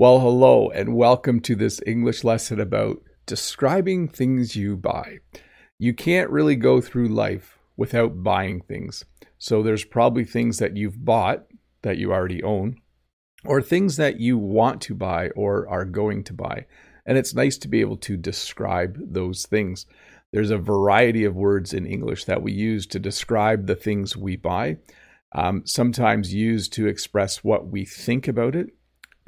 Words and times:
Well, 0.00 0.20
hello, 0.20 0.70
and 0.70 0.96
welcome 0.96 1.40
to 1.40 1.54
this 1.54 1.78
English 1.86 2.24
lesson 2.24 2.58
about 2.58 3.02
describing 3.26 4.08
things 4.08 4.56
you 4.56 4.74
buy. 4.74 5.18
You 5.78 5.92
can't 5.92 6.30
really 6.30 6.56
go 6.56 6.80
through 6.80 7.08
life 7.08 7.58
without 7.76 8.22
buying 8.22 8.62
things. 8.62 9.04
So, 9.36 9.62
there's 9.62 9.84
probably 9.84 10.24
things 10.24 10.56
that 10.56 10.74
you've 10.74 11.04
bought 11.04 11.44
that 11.82 11.98
you 11.98 12.14
already 12.14 12.42
own, 12.42 12.76
or 13.44 13.60
things 13.60 13.98
that 13.98 14.18
you 14.18 14.38
want 14.38 14.80
to 14.80 14.94
buy 14.94 15.28
or 15.36 15.68
are 15.68 15.84
going 15.84 16.24
to 16.24 16.32
buy. 16.32 16.64
And 17.04 17.18
it's 17.18 17.34
nice 17.34 17.58
to 17.58 17.68
be 17.68 17.82
able 17.82 17.98
to 17.98 18.16
describe 18.16 18.96
those 18.98 19.44
things. 19.44 19.84
There's 20.32 20.50
a 20.50 20.56
variety 20.56 21.24
of 21.24 21.36
words 21.36 21.74
in 21.74 21.84
English 21.84 22.24
that 22.24 22.42
we 22.42 22.52
use 22.52 22.86
to 22.86 22.98
describe 22.98 23.66
the 23.66 23.76
things 23.76 24.16
we 24.16 24.36
buy, 24.36 24.78
um, 25.32 25.60
sometimes 25.66 26.32
used 26.32 26.72
to 26.72 26.86
express 26.86 27.44
what 27.44 27.68
we 27.68 27.84
think 27.84 28.28
about 28.28 28.56
it 28.56 28.70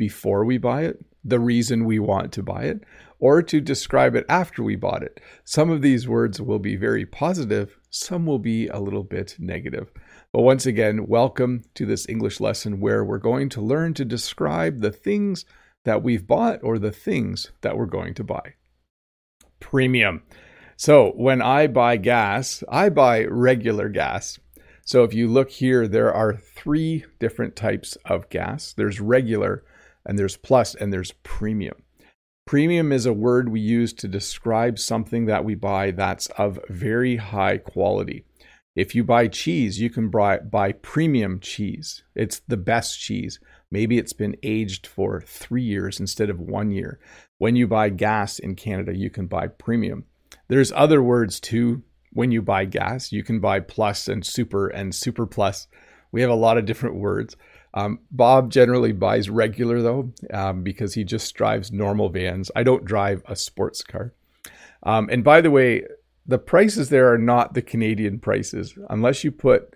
before 0.03 0.45
we 0.45 0.59
buy 0.59 0.83
it, 0.83 0.99
the 1.23 1.39
reason 1.39 1.85
we 1.85 2.01
want 2.01 2.33
to 2.33 2.43
buy 2.43 2.65
it, 2.65 2.81
or 3.21 3.41
to 3.41 3.61
describe 3.61 4.17
it 4.17 4.27
after 4.29 4.61
we 4.61 4.75
bought 4.75 5.01
it. 5.01 5.21
Some 5.45 5.71
of 5.71 5.81
these 5.81 6.09
words 6.09 6.41
will 6.41 6.59
be 6.59 6.75
very 6.75 7.07
positive, 7.07 7.79
some 7.89 8.27
will 8.27 8.41
be 8.41 8.67
a 8.67 8.81
little 8.81 9.05
bit 9.05 9.37
negative. 9.39 9.93
But 10.33 10.43
once 10.43 10.67
again, 10.67 11.07
welcome 11.07 11.63
to 11.75 11.87
this 11.87 12.09
English 12.09 12.41
lesson 12.41 12.81
where 12.81 13.05
we're 13.05 13.19
going 13.19 13.49
to 13.51 13.61
learn 13.61 13.95
to 13.95 14.05
describe 14.05 14.81
the 14.81 14.91
things 14.91 15.45
that 15.85 16.03
we've 16.03 16.27
bought 16.27 16.59
or 16.65 16.81
the 16.81 16.91
things 16.91 17.53
that 17.61 17.77
we're 17.77 17.87
going 17.87 18.15
to 18.15 18.25
buy. 18.25 18.55
Premium. 19.61 20.25
So 20.77 21.13
when 21.13 21.41
I 21.41 21.69
buy 21.69 21.97
gas, 21.97 22.65
I 22.69 22.89
buy 22.89 23.27
regular 23.27 23.89
gas. 23.89 24.41
So 24.85 25.05
if 25.05 25.15
you 25.15 25.29
look 25.29 25.51
here, 25.51 25.87
there 25.87 26.13
are 26.13 26.35
three 26.35 27.05
different 27.21 27.55
types 27.55 27.97
of 28.05 28.29
gas 28.31 28.73
there's 28.73 29.01
regular, 29.01 29.63
and 30.07 30.19
there's 30.19 30.37
plus, 30.37 30.75
and 30.75 30.93
there's 30.93 31.13
premium. 31.23 31.83
Premium 32.47 32.93
is 32.93 33.07
a 33.07 33.13
word 33.13 33.49
we 33.49 33.61
use 33.61 33.93
to 33.95 34.09
describe 34.09 34.79
something 34.79 35.27
that 35.27 35.45
we 35.45 35.55
buy 35.55 35.93
that's 35.93 36.27
of 36.29 36.59
very 36.69 37.17
high 37.17 37.59
quality. 37.59 38.25
If 38.75 38.95
you 38.95 39.05
buy 39.05 39.29
cheese, 39.29 39.81
you 39.81 39.91
can 39.91 40.09
buy, 40.09 40.39
buy 40.39 40.73
premium 40.73 41.41
cheese. 41.41 42.03
It's 42.15 42.41
the 42.49 42.57
best 42.57 42.99
cheese. 42.99 43.39
Maybe 43.71 43.99
it's 43.99 44.15
been 44.15 44.37
aged 44.43 44.87
for 44.87 45.21
three 45.21 45.63
years 45.63 46.01
instead 46.01 46.31
of 46.31 46.41
one 46.41 46.71
year. 46.71 46.99
When 47.39 47.55
you 47.55 47.67
buy 47.67 47.91
gas 47.91 48.39
in 48.39 48.55
Canada, 48.55 48.97
you 48.97 49.11
can 49.11 49.27
buy 49.27 49.49
premium. 49.49 50.05
There's 50.49 50.73
other 50.73 51.03
words 51.03 51.39
too. 51.39 51.83
When 52.13 52.31
you 52.31 52.43
buy 52.43 52.65
gas, 52.65 53.13
you 53.13 53.23
can 53.23 53.41
buy 53.41 53.61
plus 53.61 54.09
and 54.09 54.25
super 54.25 54.69
and 54.69 54.95
super 54.95 55.27
plus. 55.27 55.69
We 56.11 56.21
have 56.23 56.31
a 56.31 56.35
lot 56.35 56.59
of 56.59 56.67
different 56.67 56.97
words. 56.97 57.37
Um, 57.75 58.01
Bob 58.11 58.51
generally 58.51 58.93
buys 58.93 59.31
regular 59.31 59.81
though, 59.81 60.13
um, 60.33 60.63
because 60.63 60.95
he 60.95 61.05
just 61.05 61.35
drives 61.35 61.73
normal 61.73 62.11
vans. 62.11 62.51
I 62.55 62.63
don't 62.63 62.85
drive 62.85 63.23
a 63.27 63.35
sports 63.37 63.83
car. 63.83 64.13
Um, 64.83 65.09
and 65.11 65.25
by 65.25 65.41
the 65.41 65.51
way, 65.51 65.85
the 66.27 66.39
prices 66.39 66.89
there 66.89 67.13
are 67.13 67.19
not 67.19 67.55
the 67.55 67.63
Canadian 67.63 68.19
prices, 68.19 68.75
unless 68.91 69.25
you 69.25 69.33
put 69.33 69.75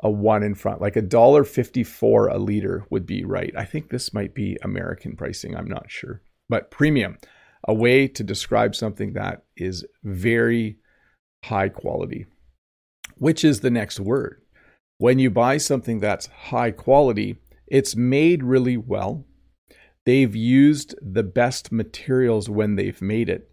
a 0.00 0.10
one 0.10 0.42
in 0.42 0.54
front, 0.54 0.80
like 0.80 0.94
a 0.94 1.02
dollar 1.02 1.42
fifty-four 1.42 2.28
a 2.28 2.38
liter 2.38 2.84
would 2.90 3.06
be 3.06 3.24
right. 3.24 3.52
I 3.56 3.64
think 3.64 3.88
this 3.88 4.14
might 4.14 4.34
be 4.34 4.56
American 4.62 5.16
pricing. 5.16 5.56
I'm 5.56 5.68
not 5.68 5.90
sure, 5.90 6.22
but 6.48 6.70
premium, 6.70 7.18
a 7.66 7.74
way 7.74 8.06
to 8.08 8.22
describe 8.22 8.74
something 8.74 9.14
that 9.14 9.42
is 9.56 9.84
very 10.04 10.78
high 11.44 11.70
quality. 11.70 12.26
Which 13.16 13.42
is 13.42 13.60
the 13.60 13.70
next 13.70 13.98
word? 13.98 14.42
When 14.98 15.18
you 15.18 15.30
buy 15.30 15.58
something 15.58 16.00
that's 16.00 16.26
high 16.26 16.70
quality, 16.70 17.36
it's 17.66 17.94
made 17.94 18.42
really 18.42 18.78
well. 18.78 19.26
They've 20.06 20.34
used 20.34 20.94
the 21.02 21.22
best 21.22 21.70
materials 21.70 22.48
when 22.48 22.76
they've 22.76 23.02
made 23.02 23.28
it. 23.28 23.50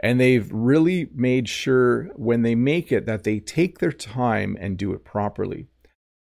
And 0.00 0.20
they've 0.20 0.48
really 0.52 1.08
made 1.12 1.48
sure 1.48 2.04
when 2.14 2.42
they 2.42 2.54
make 2.54 2.92
it 2.92 3.04
that 3.06 3.24
they 3.24 3.40
take 3.40 3.78
their 3.78 3.90
time 3.90 4.56
and 4.60 4.76
do 4.76 4.92
it 4.92 5.04
properly. 5.04 5.66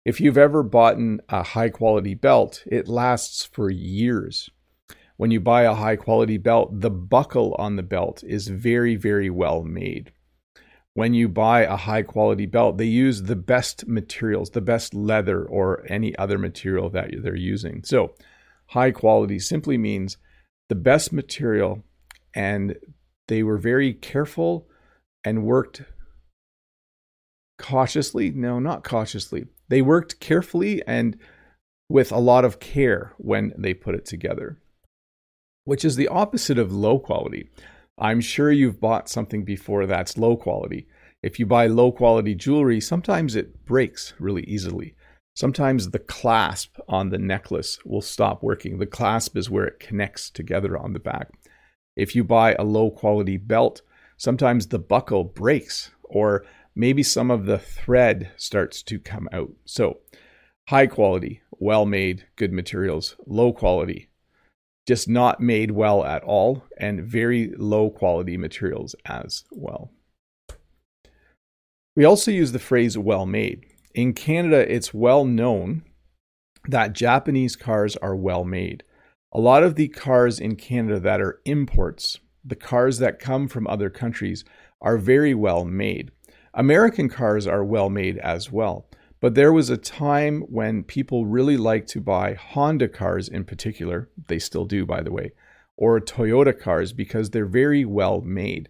If 0.07 0.21
you've 0.23 0.39
ever 0.39 0.63
bought 0.63 0.97
a 1.29 1.43
high 1.43 1.69
quality 1.69 2.15
belt, 2.15 2.63
it 2.67 2.89
lasts 2.89 3.45
for 3.45 3.69
years. 3.69 4.49
When 5.19 5.31
you 5.31 5.41
buy 5.41 5.63
a 5.63 5.75
high 5.75 5.97
quality 5.97 6.39
belt, 6.39 6.81
the 6.81 6.91
buckle 6.91 7.55
on 7.59 7.77
the 7.77 7.83
belt 7.83 8.25
is 8.25 8.49
very, 8.49 8.97
very 8.97 9.29
well 9.29 9.65
made 9.65 10.13
when 10.97 11.13
you 11.13 11.29
buy 11.29 11.61
a 11.61 11.77
high 11.77 12.01
quality 12.01 12.47
belt, 12.47 12.79
they 12.79 12.87
use 12.87 13.25
the 13.25 13.37
best 13.37 13.87
materials, 13.87 14.49
the 14.49 14.63
best 14.63 14.95
leather 14.95 15.45
or 15.45 15.85
any 15.91 16.17
other 16.17 16.39
material 16.39 16.89
that 16.89 17.11
they're 17.23 17.37
using. 17.37 17.85
So, 17.85 18.15
high 18.69 18.93
quality 18.93 19.39
simply 19.39 19.77
means 19.77 20.17
the 20.71 20.75
best 20.75 21.13
material, 21.13 21.85
and 22.35 22.77
they 23.29 23.43
were 23.43 23.59
very 23.59 23.93
careful 23.93 24.69
and 25.23 25.45
worked 25.45 25.83
cautiously. 27.59 28.31
No, 28.31 28.59
not 28.59 28.83
cautiously. 28.83 29.49
They 29.69 29.83
worked 29.83 30.19
carefully 30.19 30.83
and 30.87 31.19
with 31.91 32.11
a 32.11 32.19
lot 32.19 32.47
of 32.47 32.59
care 32.59 33.13
when 33.19 33.53
they 33.59 33.75
put 33.75 33.95
it 33.95 34.07
together, 34.07 34.63
which 35.65 35.85
is 35.85 35.97
the 35.97 36.09
opposite 36.09 36.59
of 36.59 36.73
low 36.73 36.99
quality. 36.99 37.51
I'm 37.99 38.21
sure 38.21 38.53
you've 38.53 38.81
bought 38.81 39.09
something 39.09 39.45
before 39.45 39.87
that's 39.87 40.19
low 40.19 40.37
quality. 40.37 40.87
If 41.23 41.39
you 41.39 41.47
buy 41.47 41.67
low 41.67 41.93
quality 41.93 42.35
jewelry, 42.35 42.81
sometimes 42.81 43.35
it 43.35 43.65
breaks 43.65 44.13
really 44.19 44.45
easily. 44.45 44.95
Sometimes 45.35 45.91
the 45.91 45.99
clasp 45.99 46.79
on 46.89 47.11
the 47.11 47.19
necklace 47.19 47.79
will 47.85 48.03
stop 48.03 48.43
working. 48.43 48.79
The 48.79 48.87
clasp 48.87 49.37
is 49.37 49.51
where 49.51 49.67
it 49.67 49.81
connects 49.81 50.31
together 50.31 50.77
on 50.77 50.93
the 50.93 50.99
back. 50.99 51.31
If 51.97 52.15
you 52.15 52.23
buy 52.23 52.55
a 52.55 52.65
low 52.65 52.91
quality 52.91 53.39
belt, 53.39 53.81
sometimes 54.19 54.67
the 54.67 54.79
buckle 54.79 55.25
breaks 55.25 55.91
or 56.05 56.45
maybe 56.75 57.03
some 57.03 57.31
of 57.31 57.47
the 57.47 57.59
thread 57.59 58.31
starts 58.37 58.83
to 58.85 58.99
come 58.99 59.29
out. 59.33 59.53
So, 59.65 59.99
high 60.69 60.87
quality, 60.87 61.41
well 61.51 61.87
made, 61.87 62.27
good 62.37 62.53
materials, 62.53 63.17
low 63.27 63.53
quality, 63.53 64.11
just 64.87 65.09
not 65.09 65.41
made 65.41 65.73
well 65.73 66.05
at 66.05 66.23
all, 66.23 66.65
and 66.79 67.05
very 67.05 67.53
low 67.57 67.91
quality 67.91 68.37
materials 68.37 68.95
as 69.05 69.45
well. 69.51 69.91
We 71.97 72.05
also 72.05 72.31
use 72.31 72.53
the 72.53 72.59
phrase 72.59 72.97
well 72.97 73.27
made. 73.27 73.67
In 73.95 74.13
Canada, 74.13 74.71
it's 74.73 74.95
well 74.95 75.25
known 75.25 75.83
that 76.69 76.93
Japanese 76.93 77.57
cars 77.57 77.97
are 77.97 78.15
well 78.15 78.45
made. 78.45 78.85
A 79.33 79.41
lot 79.41 79.63
of 79.63 79.75
the 79.75 79.89
cars 79.89 80.39
in 80.39 80.57
Canada 80.57 81.01
that 81.01 81.21
are 81.21 81.41
imports, 81.45 82.19
the 82.45 82.57
cars 82.57 82.99
that 82.99 83.19
come 83.19 83.49
from 83.49 83.67
other 83.67 83.91
countries, 83.91 84.45
are 84.81 84.99
very 84.99 85.35
well 85.35 85.65
made. 85.65 86.11
American 86.55 87.09
cars 87.09 87.47
are 87.47 87.65
well 87.65 87.91
made 87.91 88.19
as 88.19 88.53
well. 88.53 88.89
But 89.21 89.35
there 89.35 89.53
was 89.53 89.71
a 89.71 89.79
time 89.79 90.43
when 90.43 90.85
people 90.85 91.27
really 91.27 91.57
liked 91.57 91.89
to 91.91 92.01
buy 92.01 92.35
Honda 92.35 92.89
cars 92.89 93.29
in 93.29 93.45
particular, 93.45 94.11
they 94.29 94.39
still 94.39 94.67
do, 94.67 94.85
by 94.85 95.03
the 95.03 95.13
way, 95.13 95.33
or 95.77 96.01
Toyota 96.01 96.59
cars 96.59 96.93
because 96.93 97.31
they're 97.31 97.47
very 97.47 97.85
well 97.85 98.21
made. 98.21 98.69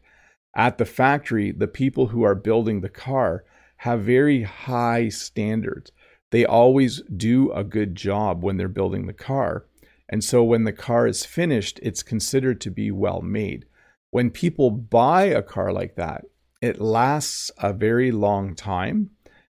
At 0.55 0.79
the 0.79 0.85
factory, 0.85 1.51
the 1.53 1.69
people 1.69 2.09
who 2.09 2.23
are 2.23 2.35
building 2.35 2.81
the 2.81 2.89
car 2.89 3.45
have 3.79 4.03
very 4.03 4.43
high 4.43 5.09
standards. 5.09 5.91
They 6.31 6.47
always 6.47 7.03
do 7.15 7.53
a 7.53 7.65
good 7.65 7.95
job 7.95 8.43
when 8.43 8.57
they're 8.57 8.69
building 8.69 9.07
the 9.07 9.13
car. 9.13 9.67
And 10.09 10.23
so 10.23 10.43
when 10.45 10.65
the 10.65 10.73
car 10.73 11.07
is 11.07 11.27
finished, 11.27 11.81
it's 11.83 12.03
considered 12.03 12.61
to 12.63 12.71
be 12.71 12.91
well 12.91 13.21
made. 13.21 13.67
When 14.11 14.31
people 14.31 14.71
buy 14.71 15.25
a 15.25 15.43
car 15.43 15.73
like 15.73 15.97
that, 15.97 16.25
it 16.63 16.81
lasts 16.81 17.51
a 17.59 17.73
very 17.73 18.13
long 18.13 18.55
time 18.55 19.11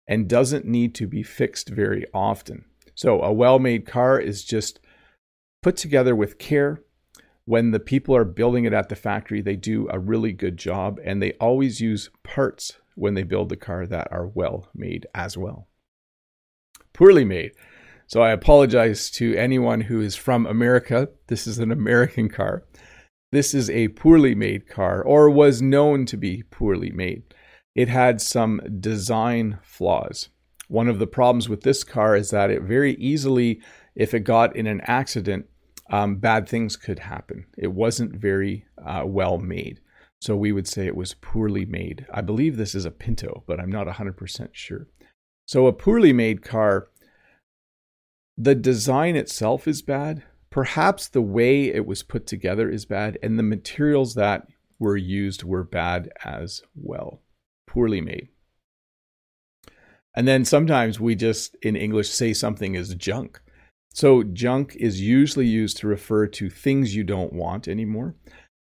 and 0.08 0.26
doesn't 0.26 0.64
need 0.64 0.94
to 0.94 1.06
be 1.06 1.22
fixed 1.22 1.68
very 1.68 2.04
often. 2.14 2.64
So, 2.94 3.22
a 3.22 3.32
well 3.32 3.58
made 3.58 3.86
car 3.86 4.18
is 4.18 4.42
just 4.42 4.80
put 5.62 5.76
together 5.76 6.16
with 6.16 6.38
care. 6.38 6.80
When 7.44 7.70
the 7.70 7.80
people 7.80 8.16
are 8.16 8.24
building 8.24 8.64
it 8.64 8.72
at 8.72 8.88
the 8.88 8.96
factory, 8.96 9.40
they 9.40 9.56
do 9.56 9.86
a 9.90 9.98
really 9.98 10.32
good 10.32 10.56
job 10.56 10.98
and 11.04 11.22
they 11.22 11.32
always 11.34 11.80
use 11.80 12.10
parts 12.24 12.78
when 12.94 13.14
they 13.14 13.22
build 13.22 13.48
the 13.50 13.56
car 13.56 13.86
that 13.86 14.08
are 14.10 14.26
well 14.26 14.68
made 14.74 15.06
as 15.14 15.36
well. 15.38 15.68
Poorly 16.92 17.24
made. 17.24 17.52
So, 18.06 18.22
I 18.22 18.30
apologize 18.30 19.10
to 19.12 19.36
anyone 19.36 19.82
who 19.82 20.00
is 20.00 20.16
from 20.16 20.46
America. 20.46 21.10
This 21.28 21.46
is 21.46 21.58
an 21.58 21.70
American 21.70 22.28
car. 22.28 22.64
This 23.30 23.52
is 23.52 23.68
a 23.68 23.88
poorly 23.88 24.34
made 24.34 24.66
car 24.66 25.02
or 25.02 25.28
was 25.28 25.60
known 25.60 26.06
to 26.06 26.16
be 26.16 26.42
poorly 26.50 26.90
made 26.90 27.22
it 27.74 27.88
had 27.88 28.20
some 28.20 28.60
design 28.80 29.58
flaws. 29.62 30.28
One 30.68 30.88
of 30.88 30.98
the 30.98 31.06
problems 31.06 31.48
with 31.48 31.62
this 31.62 31.84
car 31.84 32.16
is 32.16 32.30
that 32.30 32.50
it 32.50 32.62
very 32.62 32.94
easily, 32.94 33.60
if 33.94 34.12
it 34.14 34.20
got 34.20 34.54
in 34.54 34.66
an 34.66 34.80
accident, 34.82 35.46
um, 35.90 36.16
bad 36.16 36.48
things 36.48 36.76
could 36.76 36.98
happen. 36.98 37.46
It 37.56 37.72
wasn't 37.72 38.14
very 38.14 38.66
uh, 38.84 39.04
well 39.06 39.38
made. 39.38 39.80
So 40.20 40.36
we 40.36 40.52
would 40.52 40.66
say 40.66 40.86
it 40.86 40.96
was 40.96 41.14
poorly 41.14 41.64
made. 41.64 42.06
I 42.12 42.20
believe 42.20 42.56
this 42.56 42.74
is 42.74 42.84
a 42.84 42.90
Pinto, 42.90 43.44
but 43.46 43.60
I'm 43.60 43.70
not 43.70 43.86
100% 43.86 44.48
sure. 44.52 44.88
So 45.46 45.66
a 45.66 45.72
poorly 45.72 46.12
made 46.12 46.42
car, 46.42 46.88
the 48.36 48.54
design 48.54 49.16
itself 49.16 49.66
is 49.66 49.80
bad, 49.80 50.22
perhaps 50.50 51.08
the 51.08 51.22
way 51.22 51.66
it 51.66 51.86
was 51.86 52.02
put 52.02 52.26
together 52.26 52.68
is 52.68 52.84
bad, 52.84 53.18
and 53.22 53.38
the 53.38 53.42
materials 53.42 54.14
that 54.14 54.46
were 54.78 54.96
used 54.96 55.44
were 55.44 55.64
bad 55.64 56.10
as 56.24 56.62
well, 56.74 57.20
poorly 57.68 58.00
made. 58.00 58.28
And 60.14 60.26
then 60.26 60.44
sometimes 60.44 60.98
we 60.98 61.14
just 61.14 61.56
in 61.62 61.76
English 61.76 62.08
say 62.08 62.32
something 62.32 62.74
is 62.74 62.94
junk. 62.94 63.40
So, 63.92 64.22
junk 64.22 64.76
is 64.76 65.00
usually 65.00 65.46
used 65.46 65.76
to 65.78 65.86
refer 65.86 66.26
to 66.26 66.50
things 66.50 66.94
you 66.94 67.04
don't 67.04 67.32
want 67.32 67.68
anymore. 67.68 68.14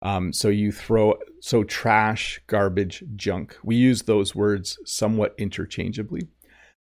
Um, 0.02 0.32
so, 0.32 0.48
you 0.48 0.72
throw, 0.72 1.14
so 1.40 1.62
trash, 1.62 2.40
garbage, 2.46 3.04
junk. 3.16 3.56
We 3.62 3.76
use 3.76 4.02
those 4.02 4.34
words 4.34 4.78
somewhat 4.84 5.34
interchangeably. 5.38 6.28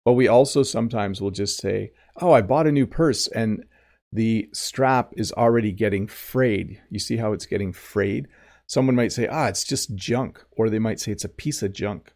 But 0.06 0.14
we 0.14 0.28
also 0.28 0.64
sometimes 0.64 1.22
will 1.22 1.31
just 1.31 1.58
say, 1.60 1.92
Oh, 2.22 2.31
I 2.31 2.42
bought 2.42 2.68
a 2.68 2.72
new 2.72 2.88
purse 2.88 3.28
and 3.28 3.64
the 4.12 4.50
strap 4.54 5.14
is 5.18 5.31
already 5.34 5.72
getting 5.72 6.08
frayed. 6.08 6.81
You 6.90 7.00
see 7.00 7.18
how 7.18 7.34
it's 7.34 7.46
getting 7.46 7.74
frayed? 7.74 8.28
Someone 8.68 8.96
might 8.96 9.12
say, 9.12 9.28
Ah, 9.28 9.48
it's 9.48 9.64
just 9.64 9.96
junk. 9.96 10.44
Or 10.52 10.69
they 10.69 10.80
might 10.80 11.00
say 11.00 11.12
it's 11.12 11.24
a 11.25 11.30
piece 11.30 11.64
of 11.64 11.74
junk. 11.74 12.14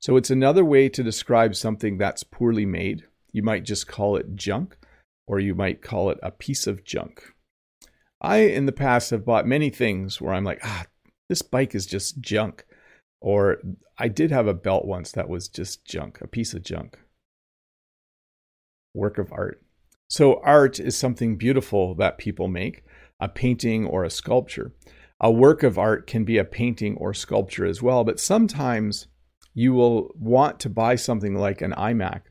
So 0.00 0.16
it's 0.16 0.30
another 0.30 0.64
way 0.64 0.88
to 0.88 1.02
describe 1.02 1.56
something 1.56 1.98
that's 1.98 2.22
poorly 2.22 2.64
made. 2.64 3.04
You 3.32 3.42
might 3.42 3.64
just 3.64 3.88
call 3.88 4.16
it 4.16 4.36
junk, 4.36 4.76
or 5.26 5.40
you 5.40 5.54
might 5.54 5.82
call 5.82 6.10
it 6.10 6.18
a 6.22 6.30
piece 6.30 6.66
of 6.66 6.84
junk. 6.84 7.34
I, 8.20 8.38
in 8.38 8.66
the 8.66 8.72
past, 8.72 9.10
have 9.10 9.24
bought 9.24 9.46
many 9.46 9.70
things 9.70 10.20
where 10.20 10.32
I'm 10.32 10.44
like, 10.44 10.60
ah, 10.64 10.86
this 11.28 11.42
bike 11.42 11.74
is 11.74 11.86
just 11.86 12.20
junk. 12.20 12.64
Or 13.20 13.58
I 13.98 14.08
did 14.08 14.30
have 14.30 14.46
a 14.46 14.54
belt 14.54 14.84
once 14.84 15.12
that 15.12 15.28
was 15.28 15.48
just 15.48 15.84
junk, 15.84 16.20
a 16.20 16.28
piece 16.28 16.54
of 16.54 16.62
junk. 16.62 16.98
Work 18.94 19.18
of 19.18 19.32
art. 19.32 19.62
So, 20.08 20.40
art 20.42 20.80
is 20.80 20.96
something 20.96 21.36
beautiful 21.36 21.94
that 21.96 22.18
people 22.18 22.48
make, 22.48 22.82
a 23.20 23.28
painting 23.28 23.84
or 23.84 24.04
a 24.04 24.10
sculpture. 24.10 24.72
A 25.20 25.30
work 25.30 25.62
of 25.62 25.78
art 25.78 26.06
can 26.06 26.24
be 26.24 26.38
a 26.38 26.44
painting 26.44 26.96
or 26.96 27.12
sculpture 27.12 27.66
as 27.66 27.82
well, 27.82 28.04
but 28.04 28.20
sometimes 28.20 29.08
you 29.52 29.72
will 29.72 30.14
want 30.14 30.60
to 30.60 30.70
buy 30.70 30.94
something 30.94 31.34
like 31.34 31.60
an 31.60 31.72
iMac, 31.72 32.22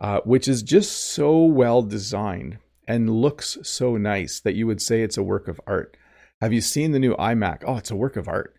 uh, 0.00 0.20
which 0.24 0.48
is 0.48 0.62
just 0.62 1.12
so 1.12 1.44
well 1.44 1.82
designed 1.82 2.58
and 2.88 3.10
looks 3.10 3.58
so 3.62 3.96
nice 3.96 4.40
that 4.40 4.56
you 4.56 4.66
would 4.66 4.82
say 4.82 5.02
it's 5.02 5.16
a 5.16 5.22
work 5.22 5.46
of 5.46 5.60
art. 5.66 5.96
Have 6.40 6.52
you 6.52 6.60
seen 6.60 6.92
the 6.92 6.98
new 6.98 7.14
iMac? 7.16 7.62
Oh, 7.64 7.76
it's 7.76 7.90
a 7.90 7.96
work 7.96 8.16
of 8.16 8.28
art. 8.28 8.54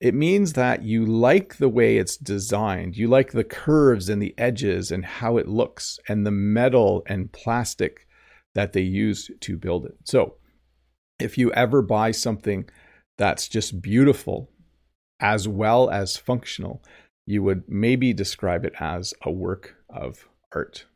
It 0.00 0.14
means 0.14 0.54
that 0.54 0.82
you 0.82 1.04
like 1.04 1.56
the 1.56 1.68
way 1.68 1.98
it's 1.98 2.16
designed. 2.16 2.96
You 2.96 3.08
like 3.08 3.32
the 3.32 3.44
curves 3.44 4.08
and 4.08 4.22
the 4.22 4.34
edges 4.38 4.90
and 4.90 5.04
how 5.04 5.36
it 5.36 5.46
looks 5.46 5.98
and 6.08 6.24
the 6.24 6.30
metal 6.30 7.02
and 7.06 7.30
plastic 7.32 8.06
that 8.54 8.72
they 8.72 8.80
use 8.80 9.30
to 9.40 9.58
build 9.58 9.84
it. 9.84 9.96
So, 10.04 10.36
if 11.18 11.36
you 11.36 11.52
ever 11.52 11.82
buy 11.82 12.12
something 12.12 12.68
that's 13.20 13.48
just 13.48 13.82
beautiful 13.82 14.48
as 15.20 15.46
well 15.46 15.90
as 15.90 16.16
functional, 16.16 16.82
you 17.26 17.42
would 17.42 17.62
maybe 17.68 18.14
describe 18.14 18.64
it 18.64 18.72
as 18.80 19.12
a 19.20 19.30
work 19.30 19.76
of 19.90 20.26
art. 20.54 20.86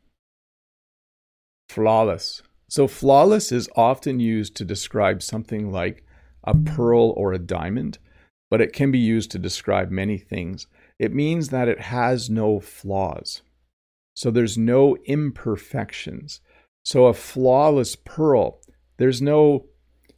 Flawless. 1.69 2.41
So, 2.67 2.87
flawless 2.87 3.51
is 3.51 3.69
often 3.75 4.19
used 4.19 4.55
to 4.55 4.65
describe 4.65 5.21
something 5.21 5.71
like 5.71 6.03
a 6.43 6.55
pearl 6.55 7.11
or 7.15 7.31
a 7.31 7.37
diamond, 7.37 7.99
but 8.49 8.59
it 8.59 8.73
can 8.73 8.89
be 8.89 8.97
used 8.97 9.29
to 9.31 9.39
describe 9.39 9.91
many 9.91 10.17
things. 10.17 10.65
It 10.97 11.13
means 11.13 11.49
that 11.49 11.67
it 11.67 11.79
has 11.79 12.27
no 12.27 12.59
flaws. 12.59 13.43
So, 14.15 14.31
there's 14.31 14.57
no 14.57 14.97
imperfections. 15.05 16.41
So, 16.83 17.05
a 17.05 17.13
flawless 17.13 17.95
pearl, 17.95 18.61
there's 18.97 19.21
no, 19.21 19.67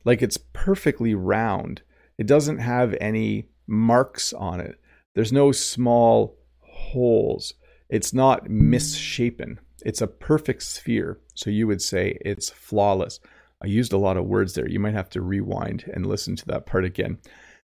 like, 0.05 0.21
it's 0.21 0.39
perfectly 0.53 1.13
round. 1.13 1.81
It 2.17 2.27
doesn't 2.27 2.59
have 2.59 2.95
any 2.99 3.49
marks 3.67 4.33
on 4.33 4.59
it. 4.59 4.79
There's 5.15 5.33
no 5.33 5.51
small 5.51 6.37
holes. 6.61 7.53
It's 7.89 8.13
not 8.13 8.49
misshapen. 8.49 9.59
It's 9.85 10.01
a 10.01 10.07
perfect 10.07 10.63
sphere. 10.63 11.19
So 11.35 11.49
you 11.49 11.67
would 11.67 11.81
say 11.81 12.17
it's 12.21 12.49
flawless. 12.49 13.19
I 13.63 13.67
used 13.67 13.93
a 13.93 13.97
lot 13.97 14.17
of 14.17 14.25
words 14.25 14.53
there. 14.53 14.69
You 14.69 14.79
might 14.79 14.93
have 14.93 15.09
to 15.11 15.21
rewind 15.21 15.89
and 15.93 16.05
listen 16.05 16.35
to 16.35 16.45
that 16.47 16.65
part 16.65 16.85
again. 16.85 17.17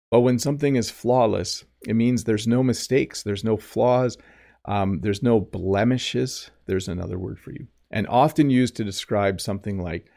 But 0.10 0.22
when 0.22 0.40
something 0.40 0.76
is 0.76 0.90
flawless, 0.92 1.64
it 1.88 1.96
means 1.96 2.24
there's 2.24 2.48
no 2.48 2.64
mistakes, 2.64 3.24
there's 3.24 3.44
no 3.44 3.58
flaws, 3.58 4.18
um, 4.66 5.00
there's 5.02 5.24
no 5.24 5.40
blemishes. 5.40 6.52
There's 6.66 6.88
another 6.88 7.18
word 7.18 7.40
for 7.40 7.52
you. 7.52 7.68
And 7.90 8.08
often 8.08 8.50
used 8.50 8.76
to 8.78 8.84
describe 8.84 9.42
something 9.42 9.82
like, 9.82 10.08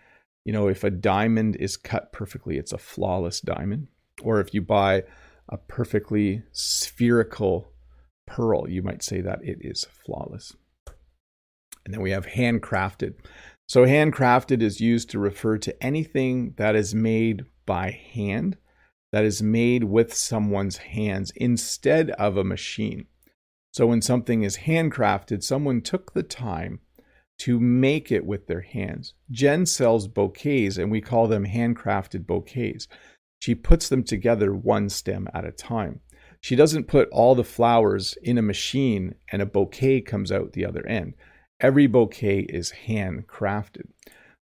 you 0.45 0.53
know, 0.53 0.69
if 0.69 0.85
a 0.85 0.91
diamond 0.91 1.57
is 1.57 1.77
cut 1.77 2.13
perfectly, 2.13 2.59
it's 2.59 2.73
a 2.73 2.79
flawless 2.79 3.41
diamond. 3.41 3.89
Or 4.25 4.41
if 4.41 4.55
you 4.55 4.63
buy 4.63 5.05
a 5.49 5.57
perfectly 5.57 6.43
spherical 6.53 7.73
pearl, 8.27 8.69
you 8.69 8.83
might 8.83 9.03
say 9.03 9.21
that 9.21 9.45
it 9.45 9.59
is 9.61 9.85
flawless. 9.85 10.57
And 11.85 11.93
then 11.93 12.01
we 12.01 12.13
have 12.13 12.27
handcrafted. 12.27 13.15
So, 13.67 13.85
handcrafted 13.85 14.63
is 14.63 14.81
used 14.81 15.11
to 15.11 15.19
refer 15.19 15.59
to 15.59 15.83
anything 15.83 16.55
that 16.57 16.75
is 16.75 16.95
made 16.95 17.45
by 17.67 17.91
hand, 17.91 18.57
that 19.13 19.25
is 19.25 19.43
made 19.43 19.85
with 19.85 20.15
someone's 20.15 20.79
hands 20.79 21.31
instead 21.37 22.11
of 22.13 22.37
a 22.37 22.45
machine. 22.45 23.07
So, 23.73 23.87
when 23.87 24.03
something 24.03 24.43
is 24.43 24.59
handcrafted, 24.59 25.43
someone 25.43 25.81
took 25.83 26.13
the 26.13 26.23
time 26.23 26.81
to 27.39 27.59
make 27.59 28.13
it 28.13 28.25
with 28.25 28.47
their 28.47 28.61
hands. 28.61 29.15
Jen 29.31 29.67
sells 29.67 30.09
bouquets, 30.09 30.77
and 30.77 30.91
we 30.91 31.01
call 31.01 31.27
them 31.27 31.47
handcrafted 31.47 32.27
bouquets. 32.27 32.87
She 33.45 33.55
puts 33.55 33.91
them 33.91 34.05
together 34.05 34.55
one 34.55 34.89
stem 34.89 35.29
at 35.35 35.45
a 35.45 35.53
time. 35.53 36.01
She 36.41 36.57
doesn't 36.57 36.89
put 36.89 37.11
all 37.11 37.35
the 37.35 37.45
flowers 37.45 38.17
in 38.23 38.39
a 38.39 38.43
machine 38.43 39.17
and 39.31 39.43
a 39.43 39.45
bouquet 39.45 40.01
comes 40.01 40.33
out 40.33 40.55
the 40.55 40.65
other 40.65 40.87
end. 40.87 41.13
Every 41.61 41.87
bouquet 41.87 42.47
is 42.49 42.73
handcrafted. 42.87 43.89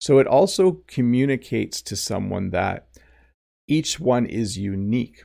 So 0.02 0.20
it 0.20 0.28
also 0.28 0.84
communicates 0.86 1.82
to 1.84 1.96
someone 1.96 2.50
that 2.50 2.90
each 3.70 4.02
one 4.02 4.26
is 4.26 4.58
unique. 4.58 5.24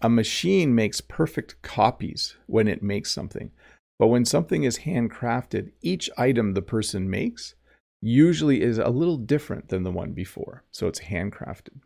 A 0.00 0.08
machine 0.08 0.74
makes 0.74 1.02
perfect 1.02 1.60
copies 1.60 2.38
when 2.46 2.68
it 2.68 2.82
makes 2.82 3.12
something. 3.12 3.50
But 3.98 4.06
when 4.06 4.24
something 4.24 4.64
is 4.64 4.78
handcrafted, 4.78 5.72
each 5.82 6.08
item 6.16 6.54
the 6.54 6.62
person 6.62 7.10
makes 7.10 7.54
usually 8.00 8.62
is 8.62 8.78
a 8.78 8.88
little 8.88 9.18
different 9.18 9.68
than 9.68 9.82
the 9.82 9.92
one 9.92 10.12
before. 10.12 10.64
So 10.70 10.86
it's 10.86 11.00
handcrafted. 11.00 11.82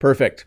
Perfect. 0.00 0.46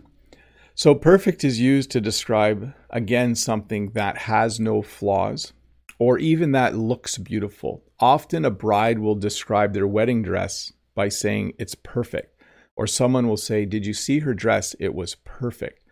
So, 0.80 0.96
perfect 0.96 1.44
is 1.44 1.60
used 1.60 1.92
to 1.92 2.00
describe, 2.00 2.74
again, 2.90 3.36
something 3.36 3.90
that 3.96 4.18
has 4.18 4.62
no 4.62 4.82
flaws 4.82 5.52
or 6.00 6.18
even 6.18 6.54
that 6.54 6.74
looks 6.74 7.18
beautiful. 7.18 7.84
Often 8.00 8.46
a 8.46 8.50
bride 8.50 9.00
will 9.00 9.16
describe 9.16 9.74
their 9.74 9.86
wedding 9.86 10.24
dress 10.24 10.72
by 10.96 11.10
saying 11.10 11.52
it's 11.60 11.76
perfect, 11.76 12.42
or 12.78 12.88
someone 12.88 13.28
will 13.28 13.36
say, 13.36 13.66
Did 13.66 13.86
you 13.86 13.94
see 13.94 14.20
her 14.20 14.34
dress? 14.34 14.74
It 14.80 14.94
was 14.94 15.16
perfect. 15.26 15.84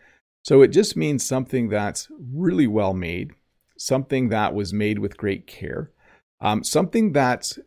So, 0.45 0.61
it 0.61 0.69
just 0.69 0.95
means 0.95 1.27
something 1.27 1.67
that's 1.67 2.07
really 2.17 2.67
well 2.67 2.93
made, 2.93 3.31
something 3.77 4.29
that 4.29 4.53
was 4.53 4.71
made 4.71 4.99
with 4.99 5.17
great 5.17 5.47
care, 5.47 5.91
um, 6.39 6.63
something 6.63 7.11
that's 7.11 7.59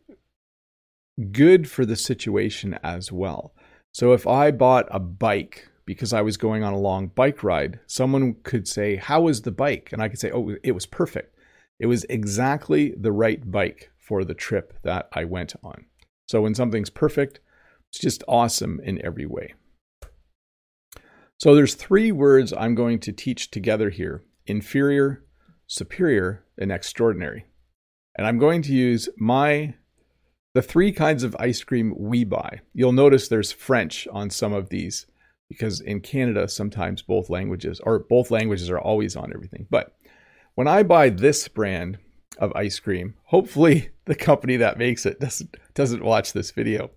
good 1.33 1.69
for 1.69 1.85
the 1.85 1.97
situation 1.97 2.79
as 2.83 3.13
well. 3.13 3.53
So, 3.93 4.15
if 4.15 4.27
I 4.27 4.51
bought 4.51 4.89
a 4.91 4.99
bike, 4.99 5.70
because 5.91 6.13
I 6.13 6.23
was 6.23 6.37
going 6.37 6.63
on 6.63 6.73
a 6.73 6.79
long 6.79 7.09
bike 7.09 7.43
ride, 7.43 7.81
someone 7.89 8.37
could 8.45 8.69
say, 8.69 8.95
How 8.95 9.23
was 9.23 9.43
the 9.43 9.51
bike? 9.51 9.89
And 9.93 10.01
I 10.01 10.09
could 10.09 10.21
say, 10.21 10.31
Oh, 10.31 10.55
it 10.63 10.71
was 10.71 10.87
perfect. 10.87 11.35
It 11.81 11.87
was 11.87 12.07
exactly 12.09 12.95
the 12.97 13.11
right 13.11 13.51
bike 13.51 13.91
for 13.99 14.25
the 14.25 14.33
trip 14.33 14.73
that 14.85 15.09
I 15.13 15.25
went 15.25 15.57
on. 15.65 15.87
So 16.29 16.43
when 16.43 16.55
something's 16.55 16.91
perfect, 16.91 17.41
it's 17.89 17.99
just 17.99 18.23
awesome 18.29 18.81
in 18.85 19.05
every 19.05 19.27
way. 19.27 19.55
So 21.39 21.57
there's 21.57 21.75
three 21.75 22.13
words 22.13 22.53
I'm 22.53 22.77
going 22.77 23.01
to 23.01 23.13
teach 23.13 23.51
together 23.51 23.91
here 23.91 24.23
inferior, 24.47 25.25
superior, 25.67 26.45
and 26.57 26.71
extraordinary. 26.71 27.47
And 28.17 28.29
I'm 28.29 28.39
going 28.39 28.63
to 28.63 28.73
use 28.73 29.09
my 29.19 29.75
the 30.55 30.63
three 30.63 30.93
kinds 30.93 31.25
of 31.25 31.35
ice 31.41 31.65
cream 31.65 31.95
we 31.99 32.23
buy. 32.23 32.61
You'll 32.73 32.93
notice 32.93 33.27
there's 33.27 33.51
French 33.51 34.07
on 34.13 34.31
some 34.31 34.53
of 34.53 34.69
these 34.69 35.07
because 35.51 35.81
in 35.81 36.01
Canada, 36.01 36.49
sometimes 36.49 37.03
both 37.03 37.29
languages 37.29 37.81
or 37.81 37.99
both 37.99 38.31
languages 38.31 38.71
are 38.71 38.79
always 38.81 39.17
on 39.17 39.33
everything. 39.35 39.67
But 39.69 39.95
when 40.55 40.69
I 40.69 40.85
buy 40.85 41.11
this 41.11 41.49
brand 41.49 41.99
of 42.39 42.53
ice 42.55 42.79
cream, 42.79 43.15
hopefully 43.25 43.91
the 44.07 44.15
company 44.15 44.57
that 44.57 44.79
makes 44.79 45.05
it 45.05 45.21
doesn't 45.21 45.57
doesn't 45.75 46.05
watch 46.05 46.33
this 46.33 46.53
video. 46.53 46.91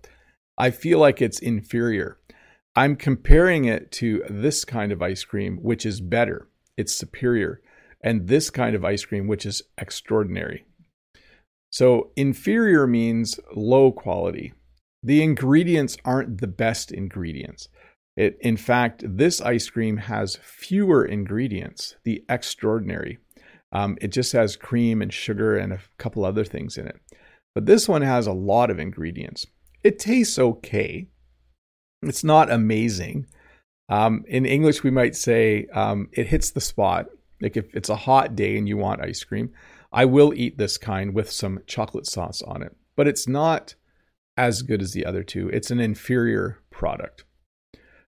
I 0.56 0.70
feel 0.70 1.00
like 1.00 1.20
it's 1.20 1.40
inferior. 1.40 2.18
I'm 2.76 2.96
comparing 2.96 3.64
it 3.66 3.90
to 3.92 4.24
this 4.30 4.64
kind 4.64 4.92
of 4.92 5.02
ice 5.02 5.24
cream, 5.24 5.58
which 5.62 5.84
is 5.84 6.00
better. 6.00 6.48
It's 6.76 6.94
superior. 6.94 7.60
And 8.02 8.28
this 8.28 8.50
kind 8.50 8.76
of 8.76 8.84
ice 8.84 9.04
cream, 9.04 9.26
which 9.26 9.46
is 9.46 9.62
extraordinary. 9.78 10.64
So, 11.70 12.12
inferior 12.16 12.86
means 12.86 13.40
low 13.54 13.90
quality. 13.90 14.52
the 15.02 15.22
ingredients 15.22 15.98
aren't 16.04 16.40
the 16.40 16.46
best 16.46 16.90
ingredients. 16.90 17.68
It, 18.16 18.38
in 18.40 18.56
fact, 18.56 19.02
this 19.04 19.40
ice 19.40 19.68
cream 19.68 19.96
has 19.96 20.38
fewer 20.42 21.04
ingredients, 21.04 21.96
the 22.04 22.24
extraordinary. 22.28 23.18
Um, 23.72 23.98
it 24.00 24.08
just 24.08 24.32
has 24.32 24.56
cream 24.56 25.02
and 25.02 25.12
sugar 25.12 25.56
and 25.56 25.72
a 25.72 25.80
couple 25.98 26.24
other 26.24 26.44
things 26.44 26.78
in 26.78 26.86
it. 26.86 27.00
But 27.54 27.66
this 27.66 27.88
one 27.88 28.02
has 28.02 28.26
a 28.26 28.32
lot 28.32 28.70
of 28.70 28.78
ingredients. 28.78 29.46
It 29.82 29.98
tastes 29.98 30.38
okay. 30.38 31.08
It's 32.02 32.24
not 32.24 32.50
amazing. 32.50 33.26
Um, 33.88 34.24
in 34.28 34.46
English, 34.46 34.82
we 34.82 34.90
might 34.90 35.16
say 35.16 35.66
um, 35.72 36.08
it 36.12 36.28
hits 36.28 36.50
the 36.50 36.60
spot. 36.60 37.06
Like 37.40 37.56
if 37.56 37.74
it's 37.74 37.88
a 37.88 37.96
hot 37.96 38.36
day 38.36 38.56
and 38.56 38.68
you 38.68 38.76
want 38.76 39.02
ice 39.02 39.24
cream, 39.24 39.50
I 39.92 40.04
will 40.04 40.32
eat 40.34 40.56
this 40.56 40.78
kind 40.78 41.14
with 41.14 41.30
some 41.30 41.60
chocolate 41.66 42.06
sauce 42.06 42.42
on 42.42 42.62
it. 42.62 42.76
But 42.96 43.08
it's 43.08 43.28
not 43.28 43.74
as 44.36 44.62
good 44.62 44.82
as 44.82 44.92
the 44.92 45.04
other 45.04 45.22
two. 45.22 45.48
It's 45.50 45.70
an 45.70 45.80
inferior 45.80 46.60
product. 46.70 47.24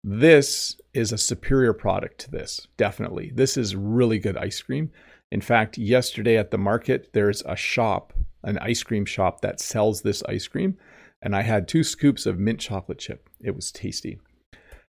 This 0.04 0.78
is 0.94 1.12
a 1.12 1.18
superior 1.18 1.74
product 1.74 2.20
to 2.22 2.32
this, 2.32 2.68
definitely. 2.78 3.32
This 3.34 3.58
is 3.58 3.76
really 3.76 4.18
good 4.18 4.38
ice 4.38 4.62
cream. 4.62 4.92
In 5.32 5.42
fact, 5.42 5.78
yesterday 5.78 6.38
at 6.38 6.52
the 6.52 6.58
market, 6.58 7.10
there's 7.14 7.44
a 7.46 7.56
shop, 7.56 8.14
an 8.44 8.58
ice 8.60 8.82
cream 8.82 9.06
shop 9.06 9.42
that 9.42 9.60
sells 9.60 10.02
this 10.02 10.24
ice 10.24 10.48
cream. 10.48 10.78
And 11.22 11.36
I 11.36 11.42
had 11.42 11.68
two 11.68 11.84
scoops 11.84 12.26
of 12.26 12.40
mint 12.40 12.60
chocolate 12.60 12.98
chip. 12.98 13.30
It 13.42 13.56
was 13.56 13.72
tasty. 13.72 14.20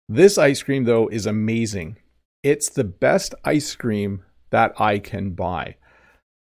This 0.08 0.36
ice 0.36 0.62
cream, 0.62 0.84
though, 0.84 1.08
is 1.08 1.24
amazing. 1.24 1.96
It's 2.42 2.68
the 2.68 2.84
best 2.84 3.34
ice 3.44 3.74
cream 3.74 4.24
that 4.50 4.78
I 4.78 4.98
can 4.98 5.30
buy. 5.30 5.76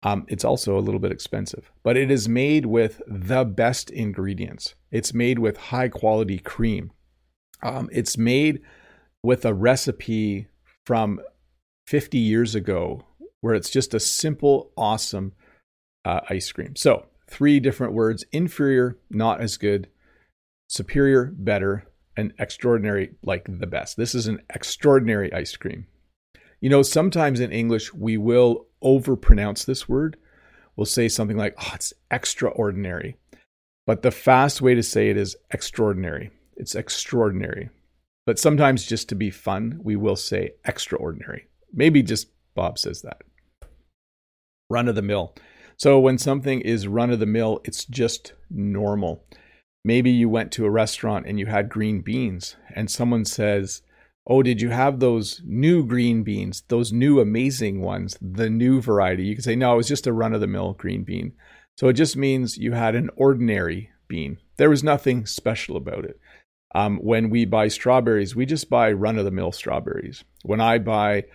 Um, 0.04 0.26
it's 0.30 0.46
also 0.46 0.78
a 0.78 0.82
little 0.82 1.00
bit 1.00 1.12
expensive, 1.12 1.72
but 1.84 1.98
it 1.98 2.10
is 2.10 2.30
made 2.30 2.66
with 2.66 3.02
the 3.08 3.44
best 3.46 3.90
ingredients. 3.90 4.76
It's 4.92 5.14
made 5.14 5.40
with 5.40 5.58
high 5.58 5.90
quality 5.90 6.40
cream. 6.40 6.92
Um, 7.64 7.90
it's 7.92 8.18
made 8.18 8.62
with 9.24 9.46
a 9.46 9.54
recipe 9.54 10.48
from 10.86 11.20
50 11.88 12.18
years 12.18 12.56
ago 12.56 13.06
where 13.42 13.56
it's 13.56 13.70
just 13.70 13.94
a 13.94 14.00
simple, 14.00 14.72
awesome 14.78 15.34
uh, 16.06 16.22
ice 16.30 16.52
cream. 16.52 16.76
So, 16.76 17.08
three 17.30 17.60
different 17.60 17.94
words 17.94 18.26
inferior, 18.32 18.98
not 19.10 19.42
as 19.42 19.58
good, 19.58 19.90
superior, 20.70 21.26
better, 21.36 21.86
and 22.16 22.34
extraordinary 22.40 23.16
like 23.24 23.46
the 23.48 23.68
best. 23.68 23.98
This 23.98 24.16
is 24.16 24.28
an 24.28 24.42
extraordinary 24.54 25.32
ice 25.34 25.56
cream. 25.56 25.88
You 26.60 26.70
know, 26.70 26.82
sometimes 26.82 27.40
in 27.40 27.52
English 27.52 27.94
we 27.94 28.18
will 28.18 28.66
overpronounce 28.84 29.66
this 29.66 29.88
word. 29.88 30.18
We'll 30.76 30.86
say 30.86 31.08
something 31.08 31.38
like, 31.38 31.56
"Oh, 31.58 31.72
it's 31.76 31.94
extraordinary." 32.10 33.18
But 33.86 34.02
the 34.02 34.12
fast 34.12 34.62
way 34.62 34.76
to 34.76 34.84
say 34.84 35.10
it 35.10 35.18
is 35.18 35.36
extraordinary. 35.52 36.32
It's 36.58 36.76
extraordinary. 36.76 37.70
But 38.26 38.40
sometimes 38.40 38.86
just 38.86 39.08
to 39.10 39.16
be 39.16 39.30
fun, 39.30 39.80
we 39.82 39.96
will 39.96 40.18
say 40.18 40.56
extraordinary. 40.66 41.48
Maybe 41.74 42.04
just 42.04 42.28
Bob 42.56 42.78
says 42.78 43.02
that. 43.04 43.22
Run 44.70 44.90
of 44.90 44.96
the 44.96 45.02
mill. 45.02 45.34
So 45.78 46.00
when 46.00 46.18
something 46.18 46.60
is 46.62 46.88
run 46.88 47.12
of 47.12 47.20
the 47.20 47.26
mill, 47.26 47.62
it's 47.64 47.86
just 47.86 48.34
normal. 48.50 49.24
Maybe 49.86 50.10
you 50.10 50.28
went 50.28 50.52
to 50.54 50.66
a 50.66 50.72
restaurant 50.72 51.28
and 51.28 51.40
you 51.40 51.46
had 51.46 51.70
green 51.70 52.02
beans, 52.02 52.58
and 52.76 52.92
someone 52.92 53.24
says, 53.24 53.84
Oh, 54.30 54.44
did 54.44 54.62
you 54.62 54.70
have 54.72 55.00
those 55.00 55.42
new 55.46 55.86
green 55.86 56.24
beans, 56.24 56.64
those 56.68 56.92
new 56.92 57.22
amazing 57.22 57.80
ones, 57.80 58.18
the 58.20 58.50
new 58.50 58.82
variety? 58.82 59.24
You 59.24 59.36
can 59.36 59.44
say, 59.44 59.56
No, 59.56 59.76
it 59.76 59.78
was 59.78 59.88
just 59.88 60.08
a 60.08 60.12
run 60.12 60.34
of 60.34 60.42
the 60.42 60.48
mill 60.48 60.74
green 60.74 61.04
bean. 61.04 61.32
So 61.78 61.88
it 61.88 61.94
just 61.94 62.18
means 62.18 62.58
you 62.58 62.74
had 62.74 62.96
an 62.96 63.10
ordinary 63.16 63.92
bean. 64.10 64.40
There 64.58 64.70
was 64.70 64.84
nothing 64.84 65.26
special 65.26 65.78
about 65.78 66.04
it. 66.04 66.20
Um, 66.76 66.98
when 66.98 67.30
we 67.30 67.46
buy 67.46 67.70
strawberries, 67.70 68.36
we 68.36 68.46
just 68.46 68.70
buy 68.70 68.92
run 68.92 69.18
of 69.18 69.26
the 69.26 69.32
mill 69.32 69.52
strawberries. 69.52 70.24
When 70.44 70.62
I 70.62 70.78
buy, 70.80 71.26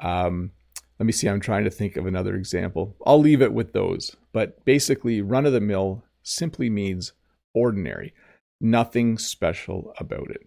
um, 0.00 0.52
let 0.98 1.06
me 1.06 1.12
see, 1.12 1.28
I'm 1.28 1.40
trying 1.40 1.64
to 1.64 1.70
think 1.70 1.96
of 1.96 2.06
another 2.06 2.36
example. 2.36 2.94
I'll 3.04 3.18
leave 3.18 3.42
it 3.42 3.52
with 3.52 3.72
those. 3.72 4.14
But 4.32 4.64
basically, 4.64 5.20
run 5.20 5.46
of 5.46 5.52
the 5.52 5.60
mill 5.60 6.04
simply 6.22 6.70
means 6.70 7.12
ordinary, 7.54 8.14
nothing 8.60 9.18
special 9.18 9.92
about 9.98 10.30
it. 10.30 10.46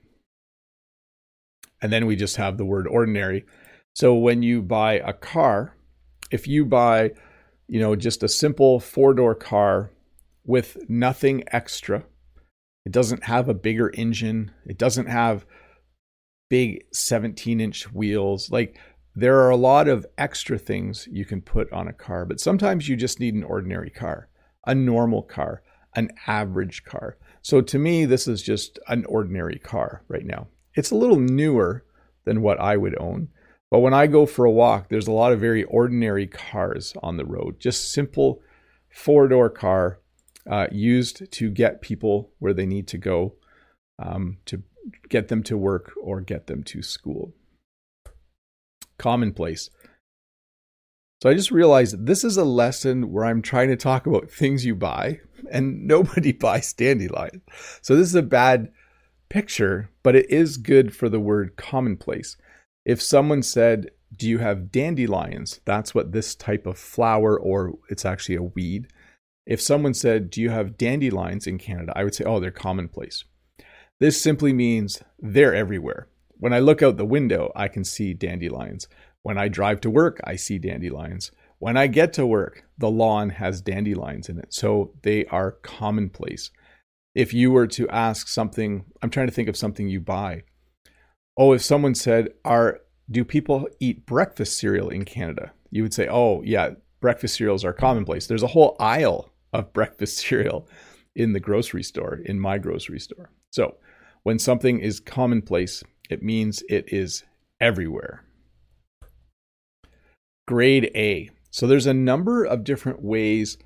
And 1.81 1.91
then 1.91 2.05
we 2.05 2.15
just 2.15 2.37
have 2.37 2.57
the 2.57 2.65
word 2.65 2.87
ordinary. 2.87 3.45
So 3.93 4.15
when 4.15 4.43
you 4.43 4.61
buy 4.61 4.93
a 4.93 5.13
car, 5.13 5.75
if 6.31 6.47
you 6.47 6.65
buy, 6.65 7.11
you 7.67 7.79
know, 7.79 7.95
just 7.95 8.23
a 8.23 8.29
simple 8.29 8.79
four-door 8.79 9.35
car 9.35 9.91
with 10.45 10.77
nothing 10.87 11.43
extra, 11.47 12.05
it 12.85 12.91
doesn't 12.91 13.23
have 13.23 13.49
a 13.49 13.53
bigger 13.53 13.91
engine, 13.95 14.51
it 14.65 14.77
doesn't 14.77 15.07
have 15.07 15.45
big 16.49 16.85
17-inch 16.91 17.91
wheels. 17.91 18.51
Like 18.51 18.77
there 19.15 19.39
are 19.39 19.49
a 19.49 19.55
lot 19.55 19.87
of 19.87 20.05
extra 20.17 20.57
things 20.57 21.07
you 21.11 21.25
can 21.25 21.41
put 21.41 21.71
on 21.73 21.87
a 21.87 21.93
car, 21.93 22.25
but 22.25 22.39
sometimes 22.39 22.87
you 22.87 22.95
just 22.95 23.19
need 23.19 23.33
an 23.33 23.43
ordinary 23.43 23.89
car, 23.89 24.29
a 24.67 24.75
normal 24.75 25.23
car, 25.23 25.63
an 25.95 26.11
average 26.27 26.83
car. 26.83 27.17
So 27.41 27.61
to 27.61 27.79
me, 27.79 28.05
this 28.05 28.27
is 28.27 28.41
just 28.41 28.79
an 28.87 29.05
ordinary 29.05 29.57
car 29.57 30.03
right 30.07 30.25
now. 30.25 30.47
It's 30.75 30.91
a 30.91 30.95
little 30.95 31.19
newer 31.19 31.85
than 32.25 32.41
what 32.41 32.59
I 32.59 32.77
would 32.77 32.99
own. 32.99 33.29
But 33.71 33.79
when 33.79 33.93
I 33.93 34.07
go 34.07 34.25
for 34.25 34.45
a 34.45 34.51
walk, 34.51 34.89
there's 34.89 35.07
a 35.07 35.11
lot 35.11 35.31
of 35.31 35.39
very 35.39 35.63
ordinary 35.63 36.27
cars 36.27 36.93
on 37.01 37.17
the 37.17 37.25
road, 37.25 37.59
just 37.59 37.91
simple 37.91 38.41
four 38.89 39.27
door 39.27 39.49
car 39.49 39.99
uh, 40.49 40.67
used 40.71 41.31
to 41.31 41.49
get 41.49 41.81
people 41.81 42.31
where 42.39 42.53
they 42.53 42.65
need 42.65 42.87
to 42.89 42.97
go, 42.97 43.35
um, 43.99 44.37
to 44.45 44.63
get 45.09 45.27
them 45.27 45.43
to 45.43 45.57
work 45.57 45.91
or 46.01 46.21
get 46.21 46.47
them 46.47 46.63
to 46.63 46.81
school. 46.81 47.33
Commonplace. 48.97 49.69
So 51.21 51.29
I 51.29 51.33
just 51.33 51.51
realized 51.51 52.05
this 52.05 52.23
is 52.23 52.37
a 52.37 52.43
lesson 52.43 53.11
where 53.11 53.25
I'm 53.25 53.41
trying 53.41 53.69
to 53.69 53.75
talk 53.75 54.05
about 54.05 54.29
things 54.29 54.65
you 54.65 54.75
buy, 54.75 55.21
and 55.51 55.87
nobody 55.87 56.31
buys 56.31 56.73
dandelion. 56.73 57.41
So 57.81 57.95
this 57.95 58.07
is 58.07 58.15
a 58.15 58.21
bad 58.21 58.71
picture, 59.29 59.89
but 60.03 60.15
it 60.15 60.29
is 60.29 60.57
good 60.57 60.95
for 60.95 61.09
the 61.09 61.19
word 61.19 61.55
commonplace. 61.55 62.37
If 62.85 63.01
someone 63.01 63.41
said, 63.41 63.89
Do 64.15 64.29
you 64.29 64.37
have 64.39 64.71
dandelions? 64.71 65.61
That's 65.65 65.95
what 65.95 66.11
this 66.11 66.35
type 66.35 66.67
of 66.67 66.77
flower, 66.77 67.39
or 67.39 67.73
it's 67.89 68.05
actually 68.05 68.35
a 68.35 68.43
weed. 68.43 68.87
If 69.45 69.61
someone 69.61 69.93
said, 69.93 70.29
Do 70.29 70.41
you 70.41 70.49
have 70.49 70.77
dandelions 70.77 71.47
in 71.47 71.57
Canada? 71.57 71.93
I 71.95 72.03
would 72.03 72.15
say, 72.15 72.23
Oh, 72.23 72.39
they're 72.39 72.51
commonplace. 72.51 73.23
This 73.99 74.21
simply 74.21 74.53
means 74.53 75.01
they're 75.19 75.55
everywhere. 75.55 76.07
When 76.37 76.53
I 76.53 76.59
look 76.59 76.81
out 76.81 76.97
the 76.97 77.05
window, 77.05 77.51
I 77.55 77.67
can 77.67 77.83
see 77.83 78.13
dandelions. 78.13 78.87
When 79.21 79.37
I 79.37 79.47
drive 79.47 79.81
to 79.81 79.89
work, 79.89 80.19
I 80.23 80.35
see 80.35 80.57
dandelions. 80.57 81.31
When 81.59 81.77
I 81.77 81.87
get 81.87 82.11
to 82.13 82.27
work, 82.27 82.65
the 82.77 82.91
lawn 82.91 83.29
has 83.29 83.61
dandelions 83.61 84.27
in 84.27 84.37
it. 84.37 84.53
So 84.53 84.93
they 85.03 85.25
are 85.27 85.51
commonplace. 85.51 86.51
If 87.15 87.33
you 87.33 87.51
were 87.51 87.67
to 87.67 87.87
ask 87.89 88.27
something, 88.27 88.83
I'm 89.01 89.09
trying 89.09 89.27
to 89.27 89.33
think 89.33 89.47
of 89.47 89.55
something 89.55 89.87
you 89.87 90.01
buy. 90.01 90.43
Oh, 91.37 91.53
if 91.53 91.61
someone 91.61 91.95
said, 91.95 92.29
"Are 92.43 92.81
do 93.09 93.23
people 93.23 93.69
eat 93.79 94.05
breakfast 94.05 94.57
cereal 94.57 94.89
in 94.89 95.05
Canada?" 95.05 95.53
You 95.71 95.83
would 95.83 95.93
say, 95.93 96.07
"Oh, 96.09 96.41
yeah, 96.43 96.71
breakfast 96.99 97.35
cereals 97.35 97.63
are 97.63 97.73
commonplace." 97.73 98.27
There's 98.27 98.43
a 98.43 98.47
whole 98.47 98.75
aisle 98.79 99.31
of 99.59 99.73
breakfast 99.73 100.17
cereal 100.27 100.67
in 101.15 101.33
the 101.33 101.39
grocery 101.39 101.83
store, 101.83 102.19
in 102.25 102.39
my 102.39 102.57
grocery 102.57 102.99
store. 102.99 103.29
So, 103.51 103.75
when 104.23 104.39
something 104.39 104.79
is 104.79 104.99
commonplace, 104.99 105.83
it 106.09 106.23
means 106.23 106.63
it 106.67 106.85
is 106.91 107.23
everywhere 107.61 108.25
grade 110.47 110.91
A. 110.95 111.29
So 111.49 111.67
there's 111.67 111.87
a 111.87 111.93
number 111.93 112.43
of 112.43 112.63
different 112.63 113.01
ways 113.01 113.57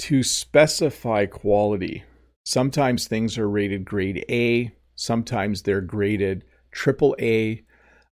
to 0.00 0.22
specify 0.22 1.26
quality. 1.26 2.04
Sometimes 2.44 3.06
things 3.06 3.38
are 3.38 3.48
rated 3.48 3.84
grade 3.84 4.24
A, 4.28 4.72
sometimes 4.94 5.62
they're 5.62 5.80
graded 5.80 6.44
triple 6.70 7.16
A. 7.20 7.62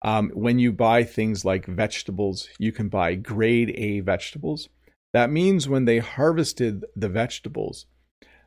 Um, 0.03 0.31
when 0.33 0.57
you 0.57 0.71
buy 0.71 1.03
things 1.03 1.45
like 1.45 1.65
vegetables, 1.65 2.49
you 2.57 2.71
can 2.71 2.89
buy 2.89 3.15
grade 3.15 3.71
A 3.75 3.99
vegetables. 3.99 4.67
That 5.13 5.29
means 5.29 5.67
when 5.67 5.85
they 5.85 5.99
harvested 5.99 6.85
the 6.95 7.09
vegetables, 7.09 7.85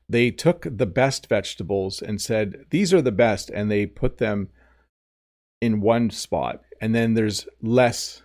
they 0.09 0.31
took 0.31 0.67
the 0.71 0.87
best 0.87 1.29
vegetables 1.29 2.01
and 2.03 2.21
said, 2.21 2.67
These 2.71 2.93
are 2.93 3.03
the 3.03 3.13
best, 3.13 3.51
and 3.51 3.71
they 3.71 3.87
put 3.87 4.19
them 4.19 4.49
in 5.61 5.81
one 5.81 6.11
spot. 6.11 6.63
And 6.81 6.95
then 6.95 7.15
there's 7.15 7.47
less 7.63 8.23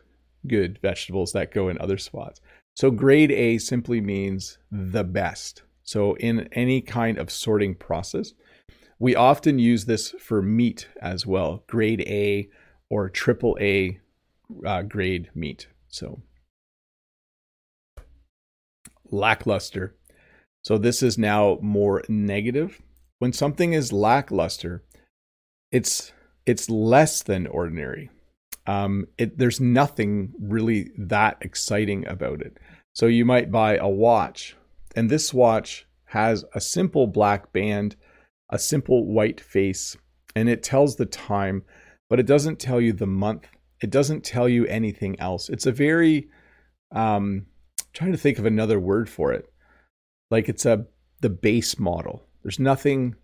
good 0.48 0.80
vegetables 0.82 1.34
that 1.34 1.54
go 1.54 1.70
in 1.70 1.78
other 1.80 1.98
spots. 1.98 2.42
So 2.76 2.92
grade 2.92 3.32
A 3.32 3.58
simply 3.58 4.02
means 4.02 4.58
the 4.72 5.04
best. 5.04 5.64
So 5.84 6.16
in 6.16 6.48
any 6.54 6.82
kind 6.82 7.18
of 7.18 7.32
sorting 7.32 7.76
process, 7.76 8.34
we 9.00 9.16
often 9.16 9.60
use 9.60 9.86
this 9.86 10.12
for 10.20 10.42
meat 10.42 10.88
as 11.02 11.26
well, 11.26 11.64
grade 11.68 12.02
A 12.02 12.50
or 12.90 13.10
triple 13.10 13.58
A 13.60 14.00
uh, 14.66 14.82
grade 14.84 15.30
meat. 15.34 15.68
So 15.88 16.22
lackluster. 19.12 19.96
So 20.64 20.78
this 20.78 21.02
is 21.02 21.18
now 21.18 21.58
more 21.62 22.04
negative. 22.10 22.82
when 23.20 23.34
something 23.34 23.74
is 23.74 23.94
lackluster, 23.94 24.84
it's 25.72 26.12
it's 26.46 26.70
less 26.70 27.22
than 27.22 27.46
ordinary. 27.46 28.10
Um, 28.66 29.08
it, 29.18 29.38
there's 29.38 29.60
nothing 29.60 30.34
really 30.40 30.92
that 30.98 31.38
exciting 31.42 32.08
about 32.08 32.42
it. 32.42 32.58
So 32.94 33.06
you 33.06 33.26
might 33.26 33.52
buy 33.52 33.78
a 33.78 33.88
watch, 33.88 34.56
and 34.96 35.10
this 35.10 35.34
watch 35.34 35.86
has 36.06 36.44
a 36.56 36.62
simple 36.62 37.08
black 37.08 37.54
band, 37.54 37.96
a 38.50 38.58
simple 38.58 39.06
white 39.06 39.40
face, 39.40 39.96
and 40.36 40.50
it 40.50 40.64
tells 40.64 40.96
the 40.96 41.06
time, 41.06 41.64
but 42.10 42.20
it 42.20 42.26
doesn't 42.26 42.60
tell 42.60 42.82
you 42.82 42.94
the 42.94 43.06
month. 43.06 43.48
It 43.82 43.92
doesn't 43.92 44.24
tell 44.24 44.50
you 44.50 44.66
anything 44.66 45.20
else. 45.20 45.50
It's 45.50 45.66
a 45.66 45.72
very 45.72 46.30
um, 46.92 47.46
trying 47.94 48.12
to 48.12 48.18
think 48.18 48.40
of 48.40 48.46
another 48.46 48.80
word 48.80 49.10
for 49.10 49.32
it. 49.34 49.52
Like 50.32 50.50
it's 50.50 50.66
a 50.66 50.86
the 51.22 51.30
base 51.30 51.80
model. 51.80 52.24
There's 52.44 52.60
nothing 52.60 53.16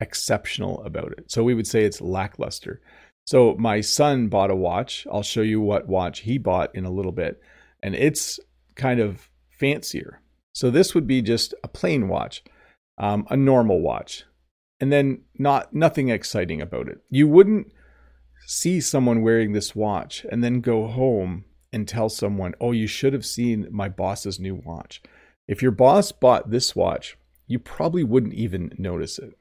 exceptional 0.00 0.82
about 0.84 1.12
it. 1.12 1.30
So 1.30 1.44
we 1.44 1.54
would 1.54 1.66
say 1.66 1.84
it's 1.84 2.00
lackluster. 2.00 2.80
So 3.26 3.54
my 3.58 3.80
son 3.80 4.28
bought 4.28 4.50
a 4.50 4.56
watch. 4.56 5.06
I'll 5.12 5.22
show 5.22 5.42
you 5.42 5.60
what 5.60 5.88
watch 5.88 6.20
he 6.20 6.38
bought 6.38 6.74
in 6.74 6.84
a 6.84 6.90
little 6.90 7.12
bit. 7.12 7.40
And 7.82 7.94
it's 7.94 8.40
kind 8.74 9.00
of 9.00 9.30
fancier. 9.50 10.20
So 10.52 10.70
this 10.70 10.94
would 10.94 11.06
be 11.06 11.22
just 11.22 11.54
a 11.62 11.68
plain 11.68 12.08
watch, 12.08 12.42
um, 12.96 13.26
a 13.30 13.36
normal 13.36 13.80
watch, 13.80 14.24
and 14.80 14.90
then 14.90 15.22
not 15.38 15.72
nothing 15.74 16.08
exciting 16.08 16.60
about 16.60 16.88
it. 16.88 16.98
You 17.10 17.28
wouldn't 17.28 17.72
see 18.46 18.80
someone 18.80 19.22
wearing 19.22 19.52
this 19.52 19.76
watch 19.76 20.24
and 20.30 20.42
then 20.42 20.60
go 20.60 20.86
home 20.86 21.44
and 21.72 21.86
tell 21.86 22.08
someone, 22.08 22.54
"Oh, 22.60 22.72
you 22.72 22.86
should 22.86 23.12
have 23.12 23.26
seen 23.26 23.68
my 23.70 23.88
boss's 23.88 24.40
new 24.40 24.54
watch." 24.54 25.02
If 25.46 25.62
your 25.62 25.70
boss 25.72 26.12
bought 26.12 26.50
this 26.50 26.76
watch, 26.76 27.16
you 27.46 27.58
probably 27.58 28.04
wouldn't 28.04 28.34
even 28.34 28.72
notice 28.78 29.18
it. 29.18 29.34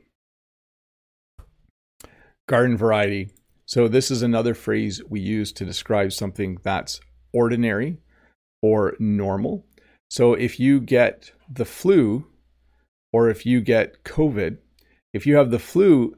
Garden 2.47 2.77
variety. 2.77 3.31
So 3.65 3.89
this 3.89 4.09
is 4.09 4.21
another 4.21 4.53
phrase 4.53 5.03
we 5.03 5.19
use 5.19 5.51
to 5.53 5.65
describe 5.65 6.13
something 6.13 6.59
that's 6.63 7.01
ordinary 7.33 7.97
or 8.61 8.95
normal. 8.99 9.65
So 10.09 10.33
if 10.33 10.57
you 10.57 10.79
get 10.79 11.31
the 11.51 11.65
flu 11.65 12.27
or 13.11 13.29
if 13.29 13.45
you 13.45 13.59
get 13.59 14.05
COVID, 14.05 14.59
if 15.13 15.27
you 15.27 15.35
have 15.35 15.51
the 15.51 15.59
flu, 15.59 16.15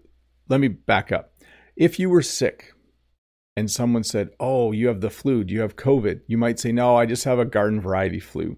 let 0.47 0.59
me 0.59 0.67
back 0.67 1.11
up. 1.11 1.33
If 1.75 1.97
you 1.97 2.09
were 2.09 2.21
sick 2.21 2.73
and 3.59 3.69
someone 3.69 4.03
said, 4.03 4.29
Oh, 4.39 4.71
you 4.71 4.87
have 4.87 5.01
the 5.01 5.09
flu, 5.09 5.43
do 5.43 5.53
you 5.53 5.61
have 5.61 5.75
COVID? 5.75 6.21
You 6.27 6.37
might 6.37 6.59
say, 6.59 6.71
No, 6.71 6.95
I 6.95 7.05
just 7.05 7.25
have 7.25 7.39
a 7.39 7.45
garden 7.45 7.81
variety 7.81 8.19
flu. 8.19 8.57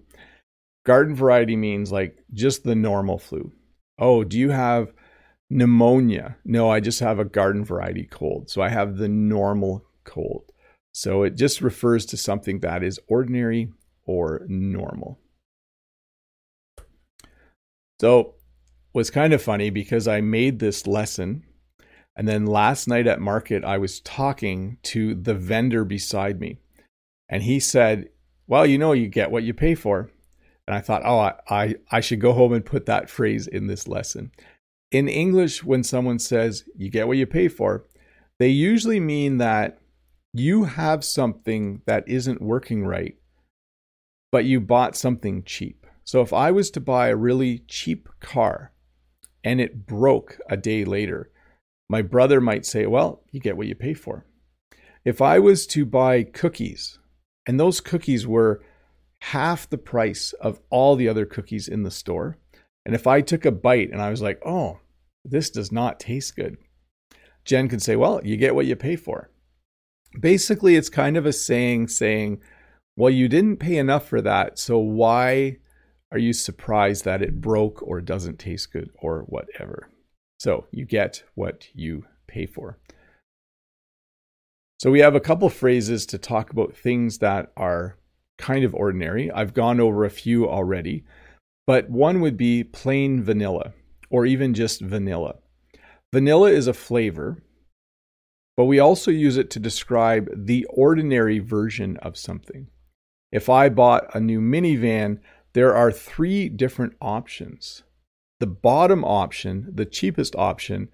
Garden 0.86 1.14
variety 1.14 1.56
means 1.56 1.92
like 1.92 2.16
just 2.32 2.64
the 2.64 2.74
normal 2.74 3.18
flu. 3.18 3.52
Oh, 3.98 4.24
do 4.24 4.38
you 4.38 4.50
have 4.50 4.92
pneumonia? 5.50 6.36
No, 6.44 6.70
I 6.70 6.80
just 6.80 7.00
have 7.00 7.18
a 7.18 7.24
garden 7.24 7.64
variety 7.64 8.04
cold. 8.04 8.48
So 8.48 8.62
I 8.62 8.68
have 8.68 8.96
the 8.96 9.08
normal 9.08 9.84
cold. 10.04 10.50
So 10.92 11.24
it 11.24 11.36
just 11.36 11.60
refers 11.60 12.06
to 12.06 12.16
something 12.16 12.60
that 12.60 12.82
is 12.82 13.00
ordinary 13.08 13.68
or 14.04 14.44
normal. 14.48 15.18
So 18.00 18.20
it 18.20 18.26
was 18.92 19.10
kind 19.10 19.32
of 19.32 19.42
funny 19.42 19.70
because 19.70 20.06
I 20.06 20.20
made 20.20 20.58
this 20.58 20.86
lesson 20.86 21.44
and 22.16 22.28
then 22.28 22.46
last 22.46 22.86
night 22.88 23.06
at 23.06 23.20
market 23.20 23.64
I 23.64 23.78
was 23.78 24.00
talking 24.00 24.78
to 24.84 25.14
the 25.14 25.34
vendor 25.34 25.84
beside 25.84 26.40
me 26.40 26.58
and 27.28 27.42
he 27.42 27.60
said, 27.60 28.08
"Well, 28.46 28.66
you 28.66 28.78
know 28.78 28.92
you 28.92 29.08
get 29.08 29.30
what 29.30 29.44
you 29.44 29.54
pay 29.54 29.74
for." 29.74 30.10
And 30.66 30.74
I 30.76 30.80
thought, 30.80 31.02
"Oh, 31.04 31.18
I 31.18 31.34
I, 31.48 31.74
I 31.90 32.00
should 32.00 32.20
go 32.20 32.32
home 32.32 32.52
and 32.52 32.64
put 32.64 32.86
that 32.86 33.10
phrase 33.10 33.46
in 33.46 33.66
this 33.66 33.88
lesson." 33.88 34.30
In 34.90 35.08
English 35.08 35.64
when 35.64 35.82
someone 35.82 36.18
says 36.18 36.64
you 36.76 36.90
get 36.90 37.08
what 37.08 37.16
you 37.16 37.26
pay 37.26 37.48
for, 37.48 37.86
they 38.38 38.48
usually 38.48 39.00
mean 39.00 39.38
that 39.38 39.78
you 40.34 40.64
have 40.64 41.04
something 41.04 41.82
that 41.86 42.08
isn't 42.08 42.42
working 42.42 42.84
right 42.84 43.16
but 44.32 44.46
you 44.46 44.58
bought 44.58 44.96
something 44.96 45.44
cheap. 45.44 45.86
So 46.04 46.22
if 46.22 46.32
I 46.32 46.50
was 46.50 46.70
to 46.72 46.80
buy 46.80 47.08
a 47.08 47.16
really 47.16 47.58
cheap 47.68 48.08
car 48.18 48.72
and 49.44 49.60
it 49.60 49.86
broke 49.86 50.40
a 50.48 50.56
day 50.56 50.84
later, 50.84 51.30
my 51.92 52.00
brother 52.00 52.40
might 52.40 52.64
say, 52.64 52.86
Well, 52.86 53.22
you 53.30 53.38
get 53.38 53.58
what 53.58 53.66
you 53.66 53.74
pay 53.74 53.92
for. 53.92 54.24
If 55.04 55.20
I 55.20 55.38
was 55.38 55.66
to 55.68 55.84
buy 55.84 56.22
cookies 56.22 56.98
and 57.46 57.60
those 57.60 57.82
cookies 57.82 58.26
were 58.26 58.62
half 59.20 59.68
the 59.68 59.76
price 59.76 60.32
of 60.40 60.58
all 60.70 60.96
the 60.96 61.06
other 61.06 61.26
cookies 61.26 61.68
in 61.68 61.82
the 61.82 61.90
store, 61.90 62.38
and 62.86 62.94
if 62.94 63.06
I 63.06 63.20
took 63.20 63.44
a 63.44 63.52
bite 63.52 63.90
and 63.92 64.00
I 64.00 64.08
was 64.08 64.22
like, 64.22 64.40
Oh, 64.44 64.80
this 65.22 65.50
does 65.50 65.70
not 65.70 66.00
taste 66.00 66.34
good, 66.34 66.56
Jen 67.44 67.68
could 67.68 67.82
say, 67.82 67.94
Well, 67.94 68.22
you 68.24 68.38
get 68.38 68.54
what 68.54 68.66
you 68.66 68.74
pay 68.74 68.96
for. 68.96 69.28
Basically, 70.18 70.76
it's 70.76 70.88
kind 70.88 71.18
of 71.18 71.26
a 71.26 71.32
saying 71.32 71.88
saying, 71.88 72.40
well, 72.96 73.10
you 73.10 73.28
didn't 73.28 73.56
pay 73.56 73.78
enough 73.78 74.06
for 74.06 74.20
that, 74.20 74.58
so 74.58 74.78
why 74.78 75.56
are 76.10 76.18
you 76.18 76.34
surprised 76.34 77.06
that 77.06 77.22
it 77.22 77.40
broke 77.40 77.82
or 77.82 78.02
doesn't 78.02 78.38
taste 78.38 78.70
good 78.70 78.90
or 79.00 79.20
whatever? 79.20 79.88
So 80.42 80.66
you 80.72 80.84
get 80.84 81.22
what 81.36 81.68
you 81.72 82.04
pay 82.26 82.46
for. 82.46 82.76
So 84.80 84.90
we 84.90 84.98
have 84.98 85.14
a 85.14 85.20
couple 85.20 85.48
phrases 85.48 86.04
to 86.06 86.18
talk 86.18 86.50
about 86.50 86.74
things 86.74 87.18
that 87.18 87.52
are 87.56 87.96
kind 88.38 88.64
of 88.64 88.74
ordinary. 88.74 89.30
I've 89.30 89.54
gone 89.54 89.78
over 89.78 90.04
a 90.04 90.10
few 90.10 90.50
already, 90.50 91.04
but 91.64 91.88
one 91.88 92.20
would 92.22 92.36
be 92.36 92.64
plain 92.64 93.22
vanilla 93.22 93.72
or 94.10 94.26
even 94.26 94.52
just 94.52 94.80
vanilla. 94.80 95.36
Vanilla 96.12 96.50
is 96.50 96.66
a 96.66 96.74
flavor, 96.74 97.40
but 98.56 98.64
we 98.64 98.80
also 98.80 99.12
use 99.12 99.36
it 99.36 99.48
to 99.50 99.60
describe 99.60 100.28
the 100.34 100.64
ordinary 100.70 101.38
version 101.38 101.98
of 101.98 102.18
something. 102.18 102.66
If 103.30 103.48
I 103.48 103.68
bought 103.68 104.12
a 104.12 104.18
new 104.18 104.40
minivan, 104.40 105.20
there 105.52 105.76
are 105.76 105.92
three 105.92 106.48
different 106.48 106.94
options. 107.00 107.84
The 108.42 108.48
bottom 108.48 109.04
option, 109.04 109.70
the 109.72 109.86
cheapest 109.86 110.34
option, 110.34 110.88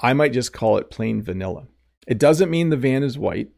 I 0.00 0.14
might 0.14 0.32
just 0.32 0.52
call 0.52 0.78
it 0.78 0.90
plain 0.90 1.22
vanilla. 1.22 1.68
It 2.08 2.18
doesn't 2.18 2.50
mean 2.50 2.70
the 2.70 2.76
van 2.76 3.04
is 3.04 3.16
white. 3.16 3.50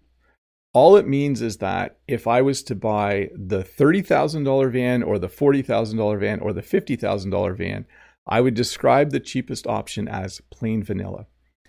All 0.74 0.94
it 0.96 1.08
means 1.08 1.40
is 1.40 1.56
that 1.56 1.96
if 2.06 2.26
I 2.26 2.42
was 2.42 2.62
to 2.64 2.74
buy 2.74 3.30
the 3.34 3.64
$30,000 3.64 4.70
van 4.70 5.02
or 5.02 5.18
the 5.18 5.30
$40,000 5.30 6.20
van 6.20 6.38
or 6.40 6.52
the 6.52 6.60
$50,000 6.60 7.56
van, 7.56 7.86
I 8.26 8.42
would 8.42 8.52
describe 8.52 9.10
the 9.10 9.20
cheapest 9.20 9.66
option 9.66 10.06
as 10.06 10.42
plain 10.50 10.82
vanilla. 10.82 11.24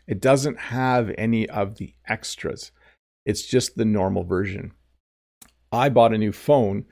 It 0.07 0.19
doesn't 0.19 0.59
have 0.59 1.09
any 1.17 1.47
of 1.47 1.77
the 1.77 1.93
extras. 2.05 2.73
It's 3.25 3.47
just 3.47 3.77
the 3.77 3.85
normal 3.85 4.25
version. 4.25 4.73
I 5.71 5.87
bought 5.87 6.13
a 6.13 6.17
new 6.17 6.33
phone. 6.33 6.83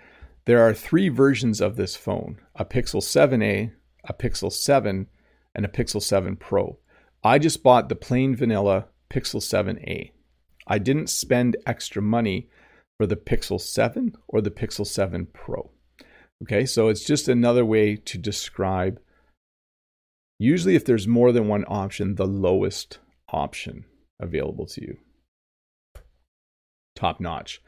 There 0.46 0.62
are 0.62 0.74
three 0.74 1.10
versions 1.10 1.60
of 1.60 1.76
this 1.76 1.98
phone 1.98 2.40
a 2.56 2.64
Pixel 2.64 3.02
7a, 3.02 3.74
a 4.04 4.14
Pixel 4.14 4.52
7, 4.52 5.08
and 5.56 5.66
a 5.66 5.70
Pixel 5.70 6.02
7 6.02 6.36
Pro. 6.36 6.78
I 7.24 7.40
just 7.40 7.64
bought 7.64 7.90
the 7.90 7.96
plain 7.96 8.36
vanilla 8.36 8.88
Pixel 9.10 9.40
7a. 9.42 10.12
I 10.68 10.78
didn't 10.78 11.08
spend 11.08 11.58
extra 11.66 12.02
money 12.02 12.50
for 12.98 13.06
the 13.06 13.16
Pixel 13.16 13.60
7 13.60 14.16
or 14.28 14.42
the 14.42 14.52
Pixel 14.52 14.86
7 14.86 15.28
Pro. 15.34 15.72
Okay, 16.44 16.66
so 16.66 16.90
it's 16.90 17.06
just 17.06 17.28
another 17.28 17.64
way 17.64 17.96
to 17.96 18.18
describe, 18.18 19.00
usually, 20.40 20.76
if 20.76 20.84
there's 20.84 21.08
more 21.08 21.32
than 21.32 21.48
one 21.48 21.64
option, 21.68 22.16
the 22.16 22.28
lowest 22.28 23.00
option 23.30 23.86
available 24.20 24.66
to 24.66 24.82
you. 24.82 24.98
Top 26.96 27.20
notch. 27.20 27.62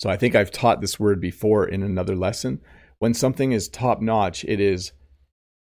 So 0.00 0.08
I 0.10 0.16
think 0.16 0.34
I've 0.34 0.50
taught 0.50 0.80
this 0.80 0.98
word 0.98 1.20
before 1.20 1.66
in 1.66 1.82
another 1.82 2.16
lesson. 2.16 2.60
When 2.98 3.14
something 3.14 3.52
is 3.52 3.68
top 3.68 4.00
notch, 4.00 4.44
it 4.44 4.60
is 4.60 4.92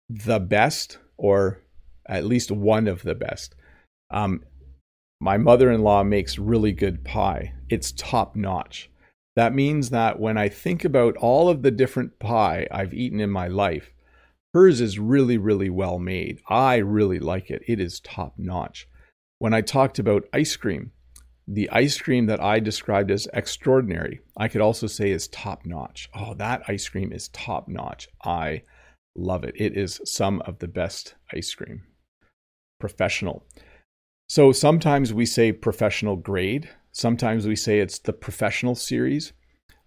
the 0.08 0.40
best 0.40 0.98
or 1.16 1.60
at 2.06 2.24
least 2.24 2.50
one 2.50 2.88
of 2.88 3.02
the 3.02 3.14
best. 3.14 3.54
Um, 4.10 4.42
my 5.20 5.36
mother 5.36 5.70
in 5.70 5.82
law 5.82 6.02
makes 6.04 6.38
really 6.38 6.72
good 6.72 7.04
pie. 7.04 7.52
It's 7.68 7.92
top 7.92 8.36
notch. 8.36 8.90
That 9.36 9.54
means 9.54 9.90
that 9.90 10.18
when 10.18 10.36
I 10.36 10.48
think 10.48 10.84
about 10.84 11.16
all 11.16 11.48
of 11.48 11.62
the 11.62 11.70
different 11.70 12.18
pie 12.18 12.66
I've 12.70 12.94
eaten 12.94 13.20
in 13.20 13.30
my 13.30 13.48
life, 13.48 13.92
hers 14.54 14.80
is 14.80 14.98
really, 14.98 15.36
really 15.36 15.70
well 15.70 15.98
made. 15.98 16.40
I 16.48 16.76
really 16.76 17.18
like 17.18 17.50
it. 17.50 17.62
It 17.66 17.78
is 17.78 18.00
top 18.00 18.34
notch. 18.38 18.88
When 19.38 19.54
I 19.54 19.60
talked 19.60 19.98
about 19.98 20.28
ice 20.32 20.56
cream, 20.56 20.92
the 21.46 21.70
ice 21.70 21.98
cream 21.98 22.26
that 22.26 22.42
I 22.42 22.58
described 22.60 23.10
as 23.10 23.28
extraordinary, 23.32 24.20
I 24.36 24.48
could 24.48 24.60
also 24.60 24.86
say 24.86 25.10
is 25.10 25.28
top 25.28 25.64
notch. 25.64 26.08
Oh, 26.14 26.34
that 26.34 26.62
ice 26.68 26.88
cream 26.88 27.12
is 27.12 27.28
top 27.28 27.68
notch. 27.68 28.08
I 28.24 28.62
love 29.18 29.44
it. 29.44 29.54
It 29.56 29.76
is 29.76 30.00
some 30.04 30.40
of 30.42 30.58
the 30.58 30.68
best 30.68 31.14
ice 31.34 31.54
cream. 31.54 31.82
Professional. 32.80 33.44
So 34.28 34.52
sometimes 34.52 35.12
we 35.12 35.26
say 35.26 35.52
professional 35.52 36.16
grade, 36.16 36.68
sometimes 36.92 37.46
we 37.46 37.56
say 37.56 37.80
it's 37.80 37.98
the 37.98 38.12
professional 38.12 38.74
series. 38.74 39.32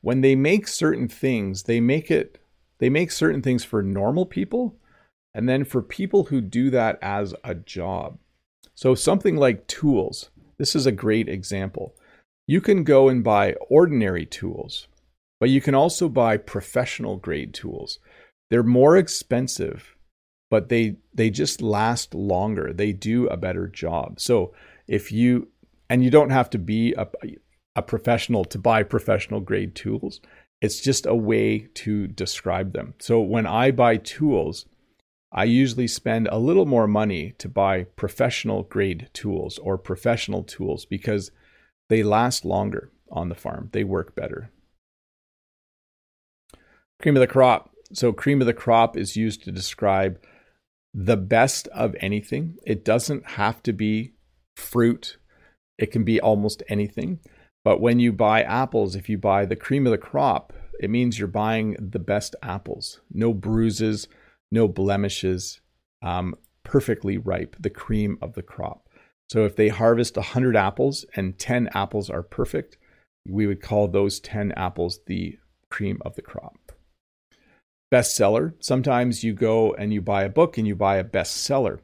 When 0.02 0.22
they 0.22 0.36
make 0.36 0.68
certain 0.68 1.08
things, 1.08 1.64
they 1.64 1.80
make 1.80 2.12
it 2.12 2.38
they 2.80 2.90
make 2.90 3.12
certain 3.12 3.44
things 3.44 3.64
for 3.64 3.84
normal 3.84 4.26
people, 4.26 4.80
And 5.34 5.48
then 5.48 5.64
for 5.64 5.82
people 5.82 6.26
who 6.26 6.42
do 6.42 6.70
that 6.72 7.00
as 7.02 7.34
a 7.44 7.56
job, 7.56 8.18
so 8.76 8.96
something 8.96 9.38
like 9.38 9.68
tools, 9.68 10.30
this 10.58 10.76
is 10.76 10.86
a 10.86 10.92
great 10.92 11.30
example. 11.30 11.96
You 12.48 12.62
can 12.62 12.84
go 12.84 13.08
and 13.08 13.24
buy 13.24 13.54
ordinary 13.70 14.26
tools, 14.26 14.88
but 15.40 15.50
you 15.50 15.62
can 15.62 15.76
also 15.76 16.10
buy 16.10 16.38
professional 16.38 17.18
grade 17.18 17.54
tools. 17.54 18.00
They're 18.52 18.62
more 18.62 18.98
expensive, 18.98 19.96
but 20.52 20.70
they 20.70 20.98
they 21.14 21.32
just 21.32 21.62
last 21.62 22.14
longer. 22.14 22.72
They 22.72 22.94
do 22.94 23.26
a 23.28 23.38
better 23.38 23.68
job. 23.68 24.20
So 24.20 24.54
if 24.88 25.12
you 25.12 25.48
and 25.90 26.04
you 26.04 26.12
don't 26.12 26.30
have 26.30 26.50
to 26.52 26.60
be 26.60 26.94
a, 26.94 27.08
a 27.76 27.82
professional 27.82 28.46
to 28.46 28.60
buy 28.60 28.84
professional 28.84 29.40
grade 29.40 29.76
tools. 29.76 30.22
It's 30.62 30.80
just 30.80 31.06
a 31.06 31.16
way 31.16 31.68
to 31.76 32.08
describe 32.08 32.74
them. 32.74 32.94
So 33.00 33.20
when 33.20 33.48
I 33.48 33.72
buy 33.72 33.98
tools, 33.98 34.66
I 35.32 35.46
usually 35.46 35.88
spend 35.88 36.28
a 36.28 36.38
little 36.38 36.66
more 36.66 36.88
money 36.88 37.34
to 37.40 37.50
buy 37.50 37.86
professional 37.96 38.64
grade 38.64 39.10
tools 39.14 39.58
or 39.58 39.78
professional 39.78 40.44
tools 40.44 40.86
because 40.86 41.32
they 41.90 42.04
last 42.04 42.46
longer 42.46 42.92
on 43.12 43.30
the 43.30 43.36
farm. 43.36 43.70
They 43.72 43.84
work 43.84 44.16
better. 44.16 44.52
Cream 47.02 47.16
of 47.16 47.22
the 47.22 47.28
crop. 47.28 47.71
So, 47.94 48.14
cream 48.14 48.42
of 48.42 48.48
the 48.48 48.54
crop 48.54 48.98
is 48.98 49.16
used 49.16 49.44
to 49.44 49.52
describe 49.52 50.20
the 50.94 51.18
best 51.18 51.68
of 51.70 51.96
anything. 52.00 52.58
It 52.66 52.84
doesn't 52.84 53.26
have 53.32 53.62
to 53.64 53.74
be 53.74 54.14
fruit, 54.56 55.18
it 55.78 55.92
can 55.92 56.04
be 56.04 56.20
almost 56.20 56.64
anything. 56.68 57.20
But 57.64 57.80
when 57.80 58.00
you 58.00 58.12
buy 58.12 58.42
apples, 58.42 58.96
if 58.96 59.08
you 59.08 59.18
buy 59.18 59.46
the 59.46 59.56
cream 59.56 59.86
of 59.86 59.92
the 59.92 59.98
crop, 59.98 60.54
it 60.80 60.90
means 60.90 61.20
you're 61.20 61.28
buying 61.28 61.76
the 61.80 62.00
best 62.00 62.36
apples. 62.42 63.02
No 63.12 63.34
bruises, 63.34 64.08
no 64.52 64.68
blemishes, 64.68 65.62
um, 66.02 66.36
perfectly 66.64 67.18
ripe, 67.18 67.56
the 67.60 67.70
cream 67.70 68.18
of 68.22 68.34
the 68.34 68.42
crop. 68.42 68.90
So 69.30 69.46
if 69.46 69.56
they 69.56 69.70
harvest 69.70 70.16
100 70.18 70.56
apples 70.56 71.06
and 71.16 71.38
10 71.38 71.70
apples 71.74 72.10
are 72.10 72.24
perfect, 72.24 72.78
we 73.28 73.48
would 73.48 73.62
call 73.62 73.88
those 73.88 74.20
10 74.20 74.52
apples 74.54 75.00
the 75.06 75.38
cream 75.70 76.02
of 76.04 76.16
the 76.16 76.22
crop. 76.22 76.71
Bestseller. 77.92 78.54
Sometimes 78.60 79.24
you 79.24 79.34
go 79.34 79.74
and 79.74 79.94
you 79.94 80.02
buy 80.02 80.24
a 80.24 80.30
book 80.30 80.58
and 80.58 80.66
you 80.66 80.76
buy 80.76 80.98
a 80.98 81.04
bestseller. 81.04 81.80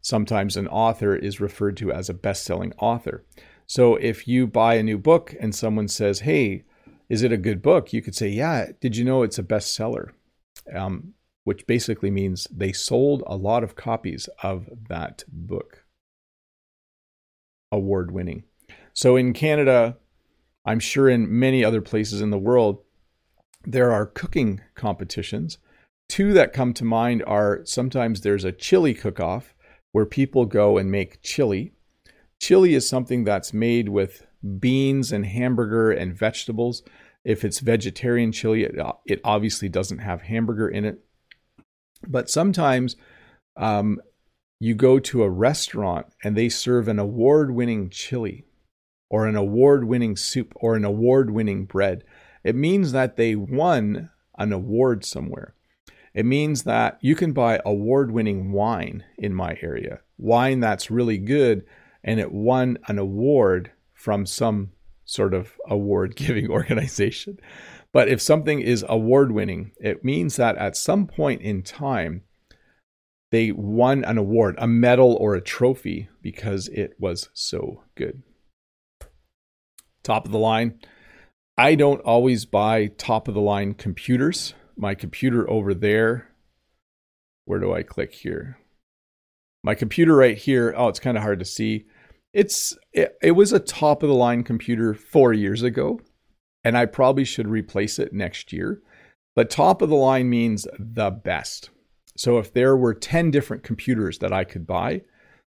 Sometimes 0.00 0.56
an 0.56 0.68
author 0.68 1.14
is 1.14 1.40
referred 1.40 1.76
to 1.76 1.92
as 1.92 2.08
a 2.08 2.14
best 2.14 2.44
selling 2.44 2.72
author. 2.78 3.24
So 3.66 3.96
if 3.96 4.26
you 4.26 4.46
buy 4.46 4.74
a 4.74 4.82
new 4.82 4.98
book 4.98 5.34
and 5.38 5.54
someone 5.54 5.88
says, 5.88 6.20
"Hey, 6.20 6.64
is 7.08 7.22
it 7.22 7.32
a 7.32 7.36
good 7.36 7.62
book?" 7.62 7.92
You 7.92 8.02
could 8.02 8.14
say, 8.14 8.28
"Yeah." 8.28 8.72
Did 8.80 8.96
you 8.96 9.04
know 9.04 9.22
it's 9.22 9.38
a 9.38 9.42
bestseller? 9.42 10.12
Um, 10.74 11.14
which 11.44 11.66
basically 11.66 12.10
means 12.10 12.46
they 12.50 12.72
sold 12.72 13.22
a 13.26 13.36
lot 13.36 13.62
of 13.62 13.76
copies 13.76 14.28
of 14.42 14.68
that 14.88 15.24
book. 15.28 15.84
Award 17.70 18.10
winning. 18.10 18.44
So 18.92 19.16
in 19.16 19.32
Canada, 19.32 19.98
I'm 20.64 20.80
sure 20.80 21.08
in 21.08 21.38
many 21.38 21.64
other 21.64 21.80
places 21.80 22.20
in 22.20 22.30
the 22.30 22.38
world, 22.38 22.82
there 23.70 23.92
are 23.92 24.06
cooking 24.06 24.60
competitions. 24.74 25.58
Two 26.08 26.32
that 26.32 26.52
come 26.52 26.72
to 26.74 26.84
mind 26.84 27.22
are 27.26 27.60
sometimes 27.64 28.20
there's 28.20 28.44
a 28.44 28.52
chili 28.52 28.94
cook 28.94 29.20
off 29.20 29.54
where 29.92 30.06
people 30.06 30.46
go 30.46 30.78
and 30.78 30.90
make 30.90 31.22
chili 31.22 31.72
Chili 32.40 32.74
is 32.74 32.88
something 32.88 33.24
that's 33.24 33.52
made 33.52 33.88
with 33.88 34.26
beans 34.58 35.12
and 35.12 35.26
hamburger 35.26 35.90
and 35.90 36.16
vegetables. 36.16 36.82
If 37.24 37.44
it's 37.44 37.60
vegetarian 37.60 38.32
chili, 38.32 38.64
it, 38.64 38.76
it 39.06 39.20
obviously 39.24 39.68
doesn't 39.68 39.98
have 39.98 40.22
hamburger 40.22 40.68
in 40.68 40.84
it. 40.84 41.00
But 42.06 42.30
sometimes 42.30 42.96
um, 43.56 44.00
you 44.60 44.74
go 44.74 45.00
to 45.00 45.24
a 45.24 45.30
restaurant 45.30 46.06
and 46.22 46.36
they 46.36 46.48
serve 46.48 46.86
an 46.86 46.98
award 46.98 47.50
winning 47.50 47.90
chili 47.90 48.44
or 49.10 49.26
an 49.26 49.36
award 49.36 49.84
winning 49.84 50.16
soup 50.16 50.52
or 50.56 50.76
an 50.76 50.84
award 50.84 51.30
winning 51.30 51.64
bread. 51.64 52.04
It 52.48 52.56
means 52.56 52.92
that 52.92 53.16
they 53.16 53.36
won 53.36 54.08
an 54.38 54.52
award 54.52 55.04
somewhere. 55.04 55.54
It 56.14 56.24
means 56.24 56.62
that 56.62 56.98
you 57.02 57.14
can 57.14 57.32
buy 57.32 57.60
award 57.64 58.10
winning 58.10 58.52
wine 58.52 59.04
in 59.18 59.34
my 59.34 59.58
area, 59.60 60.00
wine 60.16 60.60
that's 60.60 60.90
really 60.90 61.18
good 61.18 61.64
and 62.02 62.18
it 62.18 62.32
won 62.32 62.78
an 62.86 62.98
award 62.98 63.70
from 63.92 64.24
some 64.24 64.70
sort 65.04 65.34
of 65.34 65.52
award 65.66 66.16
giving 66.16 66.50
organization. 66.50 67.38
But 67.92 68.08
if 68.08 68.22
something 68.22 68.60
is 68.60 68.82
award 68.88 69.30
winning, 69.30 69.72
it 69.78 70.02
means 70.02 70.36
that 70.36 70.56
at 70.56 70.74
some 70.74 71.06
point 71.06 71.42
in 71.42 71.62
time, 71.62 72.22
they 73.30 73.52
won 73.52 74.04
an 74.04 74.16
award, 74.16 74.54
a 74.56 74.66
medal 74.66 75.18
or 75.20 75.34
a 75.34 75.42
trophy 75.42 76.08
because 76.22 76.68
it 76.68 76.94
was 76.98 77.28
so 77.34 77.82
good. 77.94 78.22
Top 80.02 80.24
of 80.24 80.32
the 80.32 80.38
line. 80.38 80.80
I 81.58 81.74
don't 81.74 82.00
always 82.02 82.44
buy 82.44 82.86
top 82.86 83.26
of 83.26 83.34
the 83.34 83.40
line 83.40 83.74
computers. 83.74 84.54
My 84.76 84.94
computer 84.94 85.50
over 85.50 85.74
there, 85.74 86.28
where 87.46 87.58
do 87.58 87.74
I 87.74 87.82
click 87.82 88.14
here? 88.14 88.58
My 89.64 89.74
computer 89.74 90.14
right 90.14 90.38
here, 90.38 90.72
oh, 90.76 90.86
it's 90.86 91.00
kind 91.00 91.16
of 91.16 91.24
hard 91.24 91.40
to 91.40 91.44
see. 91.44 91.86
It's 92.32 92.78
it, 92.92 93.18
it 93.20 93.32
was 93.32 93.52
a 93.52 93.58
top 93.58 94.04
of 94.04 94.08
the 94.08 94.14
line 94.14 94.44
computer 94.44 94.94
4 94.94 95.32
years 95.32 95.64
ago 95.64 96.00
and 96.62 96.78
I 96.78 96.86
probably 96.86 97.24
should 97.24 97.48
replace 97.48 97.98
it 97.98 98.12
next 98.12 98.52
year. 98.52 98.80
But 99.34 99.50
top 99.50 99.82
of 99.82 99.88
the 99.88 99.96
line 99.96 100.30
means 100.30 100.68
the 100.78 101.10
best. 101.10 101.70
So 102.16 102.38
if 102.38 102.52
there 102.52 102.76
were 102.76 102.94
10 102.94 103.32
different 103.32 103.64
computers 103.64 104.18
that 104.18 104.32
I 104.32 104.44
could 104.44 104.66
buy, 104.66 105.02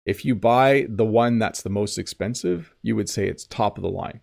if 0.07 0.25
you 0.25 0.33
buy 0.33 0.87
the 0.89 1.05
one 1.05 1.37
that's 1.37 1.61
the 1.61 1.69
most 1.69 1.99
expensive, 1.99 2.73
you 2.81 2.95
would 2.95 3.09
say 3.09 3.27
it's 3.27 3.45
top 3.45 3.77
of 3.77 3.83
the 3.83 3.89
line. 3.89 4.21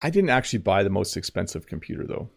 I 0.00 0.10
didn't 0.10 0.30
actually 0.30 0.60
buy 0.60 0.82
the 0.82 0.90
most 0.90 1.16
expensive 1.16 1.66
computer 1.66 2.06
though. 2.06 2.30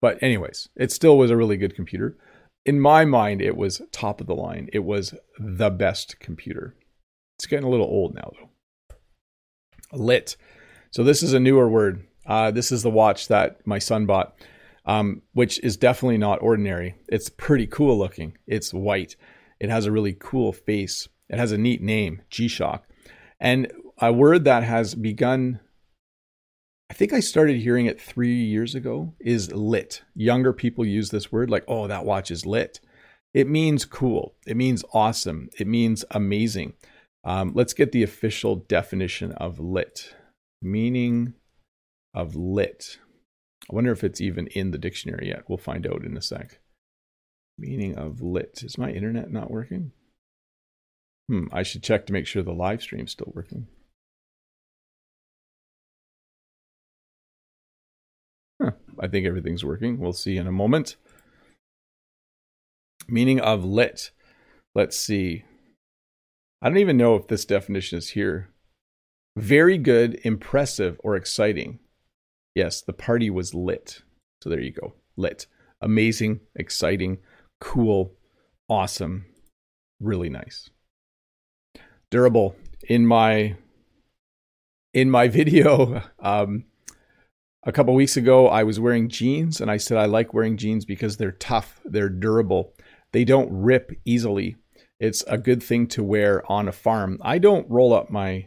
But 0.00 0.20
anyways, 0.22 0.68
it 0.74 0.90
still 0.90 1.16
was 1.16 1.30
a 1.30 1.36
really 1.36 1.56
good 1.56 1.76
computer 1.76 2.16
in 2.64 2.80
my 2.80 3.04
mind, 3.04 3.42
it 3.42 3.56
was 3.56 3.82
top 3.90 4.20
of 4.20 4.26
the 4.26 4.34
line. 4.34 4.68
It 4.72 4.80
was 4.80 5.14
the 5.38 5.70
best 5.70 6.20
computer. 6.20 6.74
It's 7.36 7.46
getting 7.46 7.66
a 7.66 7.70
little 7.70 7.86
old 7.86 8.14
now, 8.14 8.30
though. 8.38 8.50
Lit. 9.92 10.36
So 10.90 11.02
this 11.02 11.22
is 11.22 11.32
a 11.32 11.40
newer 11.40 11.68
word. 11.68 12.06
Uh, 12.26 12.50
this 12.50 12.70
is 12.70 12.82
the 12.82 12.90
watch 12.90 13.28
that 13.28 13.66
my 13.66 13.78
son 13.78 14.06
bought, 14.06 14.34
um, 14.86 15.22
which 15.32 15.58
is 15.60 15.76
definitely 15.76 16.18
not 16.18 16.40
ordinary. 16.40 16.94
It's 17.08 17.28
pretty 17.28 17.66
cool 17.66 17.98
looking. 17.98 18.38
It's 18.46 18.72
white. 18.72 19.16
It 19.58 19.70
has 19.70 19.86
a 19.86 19.92
really 19.92 20.16
cool 20.18 20.52
face. 20.52 21.08
It 21.28 21.38
has 21.38 21.52
a 21.52 21.58
neat 21.58 21.82
name, 21.82 22.22
G-Shock. 22.30 22.86
And 23.40 23.72
a 23.98 24.12
word 24.12 24.44
that 24.44 24.62
has 24.62 24.94
begun 24.94 25.60
I 26.92 26.94
think 26.94 27.14
I 27.14 27.20
started 27.20 27.56
hearing 27.56 27.86
it 27.86 27.98
three 27.98 28.34
years 28.44 28.74
ago, 28.74 29.14
is 29.18 29.50
lit. 29.50 30.02
Younger 30.14 30.52
people 30.52 30.84
use 30.84 31.08
this 31.08 31.32
word 31.32 31.48
like, 31.48 31.64
oh, 31.66 31.86
that 31.86 32.04
watch 32.04 32.30
is 32.30 32.44
lit. 32.44 32.80
It 33.32 33.48
means 33.48 33.86
cool. 33.86 34.34
It 34.46 34.58
means 34.58 34.84
awesome. 34.92 35.48
It 35.58 35.66
means 35.66 36.04
amazing. 36.10 36.74
Um, 37.24 37.52
let's 37.54 37.72
get 37.72 37.92
the 37.92 38.02
official 38.02 38.56
definition 38.56 39.32
of 39.32 39.58
lit. 39.58 40.14
Meaning 40.60 41.32
of 42.12 42.36
lit. 42.36 42.98
I 43.70 43.74
wonder 43.74 43.90
if 43.90 44.04
it's 44.04 44.20
even 44.20 44.48
in 44.48 44.70
the 44.70 44.76
dictionary 44.76 45.28
yet. 45.28 45.44
We'll 45.48 45.56
find 45.56 45.86
out 45.86 46.04
in 46.04 46.14
a 46.14 46.20
sec. 46.20 46.60
Meaning 47.56 47.96
of 47.96 48.20
lit. 48.20 48.60
Is 48.62 48.76
my 48.76 48.90
internet 48.90 49.32
not 49.32 49.50
working? 49.50 49.92
Hmm, 51.30 51.46
I 51.52 51.62
should 51.62 51.82
check 51.82 52.04
to 52.08 52.12
make 52.12 52.26
sure 52.26 52.42
the 52.42 52.52
live 52.52 52.82
stream's 52.82 53.12
still 53.12 53.32
working. 53.34 53.66
I 59.02 59.08
think 59.08 59.26
everything's 59.26 59.64
working. 59.64 59.98
We'll 59.98 60.12
see 60.12 60.36
in 60.36 60.46
a 60.46 60.52
moment. 60.52 60.94
Meaning 63.08 63.40
of 63.40 63.64
lit. 63.64 64.12
Let's 64.76 64.96
see. 64.96 65.44
I 66.62 66.68
don't 66.68 66.78
even 66.78 66.96
know 66.96 67.16
if 67.16 67.26
this 67.26 67.44
definition 67.44 67.98
is 67.98 68.10
here. 68.10 68.50
Very 69.36 69.76
good, 69.76 70.20
impressive, 70.22 71.00
or 71.02 71.16
exciting. 71.16 71.80
Yes, 72.54 72.80
the 72.80 72.92
party 72.92 73.28
was 73.28 73.54
lit. 73.54 74.02
So 74.40 74.48
there 74.48 74.60
you 74.60 74.72
go. 74.72 74.94
Lit. 75.16 75.46
Amazing, 75.80 76.40
exciting, 76.54 77.18
cool, 77.60 78.14
awesome, 78.68 79.26
really 80.00 80.28
nice. 80.28 80.70
Durable. 82.10 82.54
In 82.88 83.04
my 83.04 83.56
in 84.94 85.10
my 85.10 85.26
video, 85.38 86.02
um, 86.20 86.66
a 87.64 87.72
couple 87.72 87.94
weeks 87.94 88.16
ago, 88.16 88.48
I 88.48 88.64
was 88.64 88.80
wearing 88.80 89.08
jeans, 89.08 89.60
and 89.60 89.70
I 89.70 89.76
said 89.76 89.96
I 89.96 90.06
like 90.06 90.34
wearing 90.34 90.56
jeans 90.56 90.84
because 90.84 91.16
they're 91.16 91.32
tough, 91.32 91.80
they're 91.84 92.08
durable, 92.08 92.74
they 93.12 93.24
don't 93.24 93.50
rip 93.52 93.92
easily. 94.04 94.56
It's 94.98 95.22
a 95.26 95.38
good 95.38 95.62
thing 95.62 95.86
to 95.88 96.02
wear 96.02 96.50
on 96.50 96.68
a 96.68 96.72
farm. 96.72 97.18
I 97.22 97.38
don't 97.38 97.68
roll 97.70 97.92
up 97.92 98.10
my 98.10 98.46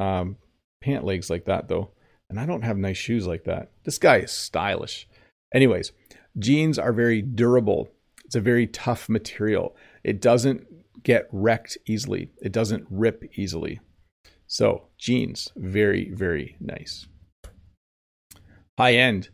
um, 0.00 0.36
pant 0.80 1.04
legs 1.04 1.30
like 1.30 1.44
that 1.44 1.68
though, 1.68 1.90
and 2.28 2.40
I 2.40 2.46
don't 2.46 2.62
have 2.62 2.76
nice 2.76 2.96
shoes 2.96 3.26
like 3.26 3.44
that. 3.44 3.70
This 3.84 3.98
guy 3.98 4.18
is 4.18 4.32
stylish. 4.32 5.08
Anyways, 5.52 5.92
jeans 6.38 6.78
are 6.78 6.92
very 6.92 7.22
durable. 7.22 7.88
It's 8.24 8.34
a 8.34 8.40
very 8.40 8.66
tough 8.66 9.08
material. 9.08 9.76
It 10.02 10.20
doesn't 10.20 10.66
get 11.02 11.28
wrecked 11.30 11.78
easily, 11.86 12.30
it 12.42 12.52
doesn't 12.52 12.86
rip 12.90 13.24
easily. 13.38 13.80
So, 14.46 14.88
jeans, 14.98 15.50
very, 15.56 16.10
very 16.12 16.56
nice. 16.60 17.06
High 18.76 18.94
end. 18.94 19.28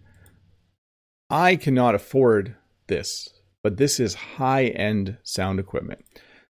I 1.31 1.57
cannot 1.57 1.95
afford 1.95 2.57
this, 2.89 3.29
but 3.63 3.79
this 3.79 3.99
is 3.99 4.15
high 4.15 4.67
end 4.67 5.17
sound 5.23 5.59
equipment. 5.59 6.05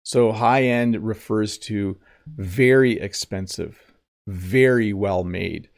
So, 0.04 0.32
high 0.32 0.64
end 0.64 1.04
refers 1.04 1.58
to 1.60 1.98
very 2.28 3.00
expensive, 3.00 3.94
very 4.28 4.94
well 4.94 5.24
made, 5.24 5.70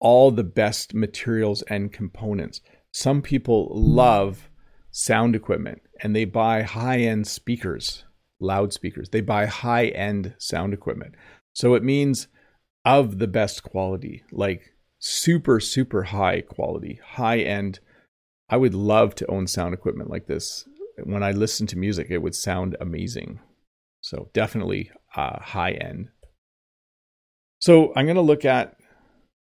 all 0.00 0.30
the 0.30 0.44
best 0.44 0.92
materials 0.92 1.62
and 1.62 1.90
components. 1.90 2.60
Some 2.92 3.22
people 3.22 3.70
love 3.72 4.50
sound 4.90 5.34
equipment 5.34 5.80
and 6.02 6.14
they 6.14 6.26
buy 6.26 6.62
high 6.62 6.98
end 6.98 7.26
speakers, 7.26 8.04
loudspeakers. 8.38 9.08
They 9.08 9.22
buy 9.22 9.46
high 9.46 9.86
end 9.86 10.34
sound 10.36 10.74
equipment. 10.74 11.14
So, 11.54 11.74
it 11.74 11.82
means 11.82 12.28
of 12.84 13.18
the 13.18 13.28
best 13.28 13.62
quality, 13.62 14.24
like 14.30 14.73
super, 15.06 15.60
super 15.60 16.04
high 16.04 16.40
quality, 16.40 16.98
high 17.04 17.38
end 17.40 17.78
I 18.48 18.56
would 18.56 18.74
love 18.74 19.14
to 19.16 19.30
own 19.30 19.46
sound 19.46 19.74
equipment 19.74 20.10
like 20.10 20.26
this. 20.26 20.66
When 21.02 21.22
I 21.22 21.32
listen 21.32 21.66
to 21.68 21.78
music, 21.78 22.08
it 22.10 22.18
would 22.18 22.34
sound 22.34 22.76
amazing. 22.80 23.40
So 24.00 24.30
definitely 24.32 24.90
uh, 25.14 25.40
high 25.40 25.72
end. 25.72 26.08
So 27.60 27.92
I'm 27.96 28.06
going 28.06 28.16
to 28.16 28.22
look 28.22 28.44
at 28.44 28.76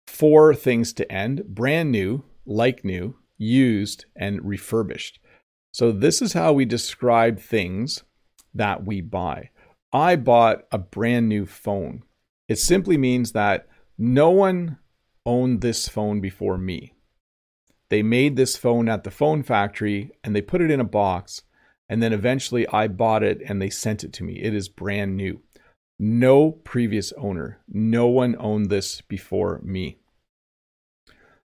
four 0.07 0.53
things 0.53 0.93
to 0.93 1.11
end 1.11 1.43
brand 1.45 1.91
new, 1.91 2.23
like 2.45 2.85
new, 2.85 3.15
used, 3.37 4.05
and 4.15 4.45
refurbished. 4.45 5.19
So 5.73 5.91
this 5.91 6.21
is 6.21 6.33
how 6.33 6.53
we 6.53 6.65
describe 6.65 7.39
things 7.39 8.03
that 8.53 8.85
we 8.85 9.01
buy. 9.01 9.49
I 9.91 10.15
bought 10.15 10.65
a 10.71 10.77
brand 10.77 11.27
new 11.27 11.45
phone. 11.45 12.03
It 12.47 12.59
simply 12.59 12.97
means 12.97 13.31
that 13.33 13.67
no 13.97 14.29
one 14.29 14.77
owned 15.25 15.61
this 15.61 15.87
phone 15.87 16.21
before 16.21 16.57
me. 16.57 16.93
They 17.89 18.03
made 18.03 18.35
this 18.35 18.57
phone 18.57 18.89
at 18.89 19.03
the 19.03 19.11
phone 19.11 19.43
factory 19.43 20.11
and 20.23 20.35
they 20.35 20.41
put 20.41 20.61
it 20.61 20.71
in 20.71 20.79
a 20.79 20.85
box. 20.85 21.43
And 21.87 22.01
then 22.01 22.13
eventually 22.13 22.67
I 22.67 22.87
bought 22.87 23.23
it 23.23 23.41
and 23.47 23.61
they 23.61 23.69
sent 23.69 24.03
it 24.03 24.11
to 24.13 24.23
me. 24.23 24.41
It 24.41 24.53
is 24.53 24.69
brand 24.69 25.15
new. 25.15 25.41
No 25.99 26.51
previous 26.51 27.13
owner. 27.13 27.59
No 27.67 28.07
one 28.07 28.35
owned 28.39 28.69
this 28.69 29.01
before 29.01 29.61
me. 29.63 29.99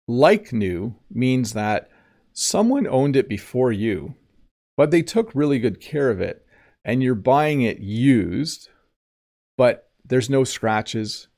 Like 0.07 0.52
new 0.52 0.96
means 1.11 1.54
that 1.54 1.90
someone 2.33 2.87
owned 2.87 3.16
it 3.16 3.28
before 3.28 3.72
you, 3.72 4.14
but 4.76 4.90
they 4.90 5.02
took 5.02 5.35
really 5.35 5.59
good 5.59 5.81
care 5.81 6.11
of 6.11 6.20
it 6.20 6.46
and 6.85 7.02
you're 7.02 7.14
buying 7.14 7.62
it 7.62 7.81
used, 7.81 8.68
but 9.57 9.90
there's 10.04 10.31
no 10.31 10.44
scratches. 10.44 11.28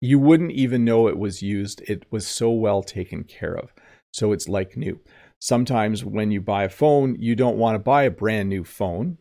You 0.00 0.18
wouldn't 0.18 0.52
even 0.52 0.84
know 0.84 1.08
it 1.08 1.18
was 1.18 1.42
used. 1.42 1.82
It 1.88 2.04
was 2.10 2.26
so 2.26 2.50
well 2.50 2.82
taken 2.82 3.24
care 3.24 3.54
of 3.54 3.72
so 4.12 4.32
it's 4.32 4.48
like 4.48 4.76
new. 4.76 5.00
Sometimes 5.40 6.04
when 6.04 6.30
you 6.30 6.40
buy 6.40 6.64
a 6.64 6.68
phone, 6.68 7.16
you 7.18 7.36
don't 7.36 7.56
want 7.56 7.76
to 7.76 7.78
buy 7.78 8.02
a 8.02 8.10
brand 8.10 8.48
new 8.48 8.64
phone. 8.64 9.18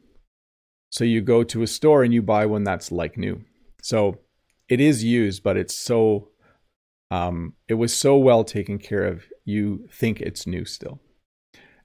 So 0.89 1.03
you 1.03 1.21
go 1.21 1.43
to 1.43 1.61
a 1.61 1.67
store 1.67 2.03
and 2.03 2.13
you 2.13 2.21
buy 2.21 2.45
one 2.45 2.63
that's 2.63 2.91
like 2.91 3.17
new. 3.17 3.43
So 3.81 4.19
it 4.67 4.79
is 4.79 5.03
used, 5.03 5.43
but 5.43 5.57
it's 5.57 5.77
so 5.77 6.29
um, 7.11 7.53
it 7.67 7.75
was 7.75 7.95
so 7.95 8.17
well 8.17 8.43
taken 8.43 8.79
care 8.79 9.05
of, 9.05 9.25
you 9.45 9.87
think 9.91 10.19
it's 10.19 10.47
new 10.47 10.65
still. 10.65 10.99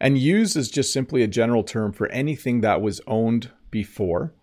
And 0.00 0.18
used 0.18 0.56
is 0.56 0.68
just 0.68 0.92
simply 0.92 1.22
a 1.22 1.28
general 1.28 1.62
term 1.62 1.92
for 1.92 2.08
anything 2.08 2.60
that 2.62 2.82
was 2.82 3.00
owned 3.06 3.50
before. 3.70 4.34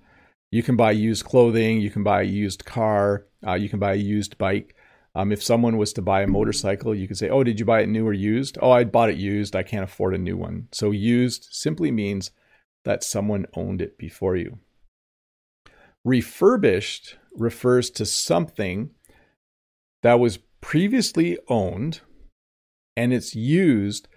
You 0.52 0.64
can 0.64 0.76
buy 0.76 0.92
used 0.92 1.26
clothing, 1.26 1.80
you 1.80 1.92
can 1.92 2.04
buy 2.04 2.22
a 2.22 2.26
used 2.26 2.66
car, 2.66 3.26
uh, 3.46 3.54
you 3.54 3.70
can 3.70 3.80
buy 3.80 3.94
a 3.94 3.98
used 3.98 4.38
bike. 4.38 4.76
Um, 5.16 5.32
if 5.32 5.44
someone 5.44 5.78
was 5.78 5.94
to 5.94 6.02
buy 6.02 6.22
a 6.22 6.28
motorcycle, 6.28 6.94
you 6.96 7.08
could 7.08 7.18
say, 7.18 7.30
Oh, 7.30 7.44
did 7.44 7.60
you 7.60 7.66
buy 7.66 7.82
it 7.82 7.90
new 7.90 8.08
or 8.08 8.14
used? 8.14 8.58
Oh, 8.62 8.72
I 8.72 8.84
bought 8.84 9.10
it 9.10 9.18
used. 9.18 9.56
I 9.56 9.64
can't 9.64 9.84
afford 9.84 10.14
a 10.14 10.20
new 10.20 10.38
one. 10.38 10.68
So, 10.72 10.92
used 10.92 11.48
simply 11.52 11.92
means 11.92 12.32
that 12.86 13.04
someone 13.04 13.46
owned 13.56 13.82
it 13.82 13.98
before 13.98 14.36
you. 14.36 14.60
Refurbished 16.06 17.18
refers 17.36 17.90
to 17.92 18.06
something 18.06 18.92
that 20.04 20.20
was 20.20 20.40
previously 20.62 21.38
owned 21.48 22.02
and 22.96 23.14
it's 23.14 23.36
used, 23.36 24.08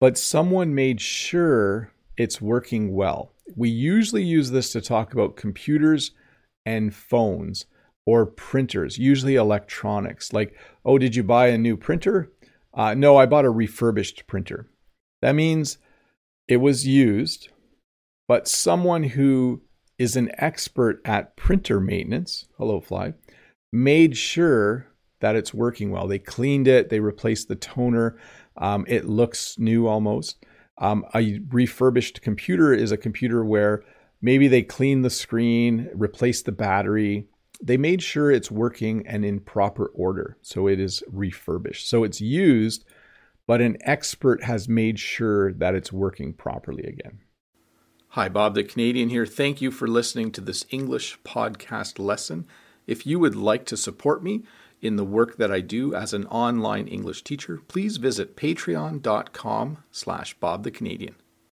but 0.00 0.18
someone 0.18 0.74
made 0.74 1.00
sure 1.00 1.92
it's 2.16 2.40
working 2.40 2.92
well. 2.94 3.31
We 3.56 3.68
usually 3.68 4.22
use 4.22 4.50
this 4.50 4.72
to 4.72 4.80
talk 4.80 5.12
about 5.12 5.36
computers 5.36 6.12
and 6.64 6.94
phones 6.94 7.66
or 8.06 8.26
printers, 8.26 8.98
usually 8.98 9.36
electronics. 9.36 10.32
Like, 10.32 10.56
oh, 10.84 10.98
did 10.98 11.14
you 11.14 11.22
buy 11.22 11.48
a 11.48 11.58
new 11.58 11.76
printer? 11.76 12.32
Uh, 12.74 12.94
no, 12.94 13.16
I 13.16 13.26
bought 13.26 13.44
a 13.44 13.50
refurbished 13.50 14.26
printer. 14.26 14.68
That 15.20 15.34
means 15.34 15.78
it 16.48 16.56
was 16.56 16.86
used, 16.86 17.48
but 18.26 18.48
someone 18.48 19.04
who 19.04 19.62
is 19.98 20.16
an 20.16 20.30
expert 20.38 21.00
at 21.04 21.36
printer 21.36 21.80
maintenance, 21.80 22.46
hello 22.58 22.80
fly, 22.80 23.14
made 23.72 24.16
sure 24.16 24.88
that 25.20 25.36
it's 25.36 25.54
working 25.54 25.90
well. 25.90 26.08
They 26.08 26.18
cleaned 26.18 26.66
it, 26.66 26.90
they 26.90 26.98
replaced 26.98 27.48
the 27.48 27.54
toner, 27.54 28.18
um, 28.56 28.84
it 28.88 29.04
looks 29.04 29.58
new 29.58 29.86
almost. 29.86 30.44
Um, 30.78 31.04
a 31.14 31.40
refurbished 31.50 32.22
computer 32.22 32.72
is 32.72 32.92
a 32.92 32.96
computer 32.96 33.44
where 33.44 33.84
maybe 34.20 34.48
they 34.48 34.62
clean 34.62 35.02
the 35.02 35.10
screen, 35.10 35.90
replace 35.94 36.42
the 36.42 36.52
battery, 36.52 37.28
they 37.62 37.76
made 37.76 38.02
sure 38.02 38.30
it's 38.30 38.50
working 38.50 39.06
and 39.06 39.24
in 39.24 39.38
proper 39.38 39.86
order. 39.94 40.36
So 40.42 40.66
it 40.66 40.80
is 40.80 41.02
refurbished. 41.08 41.88
So 41.88 42.02
it's 42.02 42.20
used, 42.20 42.84
but 43.46 43.60
an 43.60 43.76
expert 43.82 44.42
has 44.44 44.68
made 44.68 44.98
sure 44.98 45.52
that 45.52 45.74
it's 45.74 45.92
working 45.92 46.32
properly 46.32 46.84
again. 46.84 47.20
Hi, 48.08 48.28
Bob 48.28 48.54
the 48.54 48.64
Canadian 48.64 49.08
here. 49.08 49.24
Thank 49.24 49.62
you 49.62 49.70
for 49.70 49.86
listening 49.86 50.32
to 50.32 50.40
this 50.40 50.66
English 50.70 51.18
podcast 51.24 51.98
lesson. 51.98 52.46
If 52.86 53.06
you 53.06 53.18
would 53.20 53.36
like 53.36 53.64
to 53.66 53.76
support 53.76 54.24
me 54.24 54.42
in 54.82 54.96
the 54.96 55.04
work 55.04 55.36
that 55.36 55.50
I 55.50 55.60
do 55.60 55.94
as 55.94 56.12
an 56.12 56.26
online 56.26 56.88
English 56.88 57.22
teacher, 57.22 57.60
please 57.68 57.96
visit 57.96 58.36
patreon.com 58.36 59.78
slash 59.90 60.34
Bob 60.34 60.64
the 60.64 60.70
Canadian. 60.70 61.14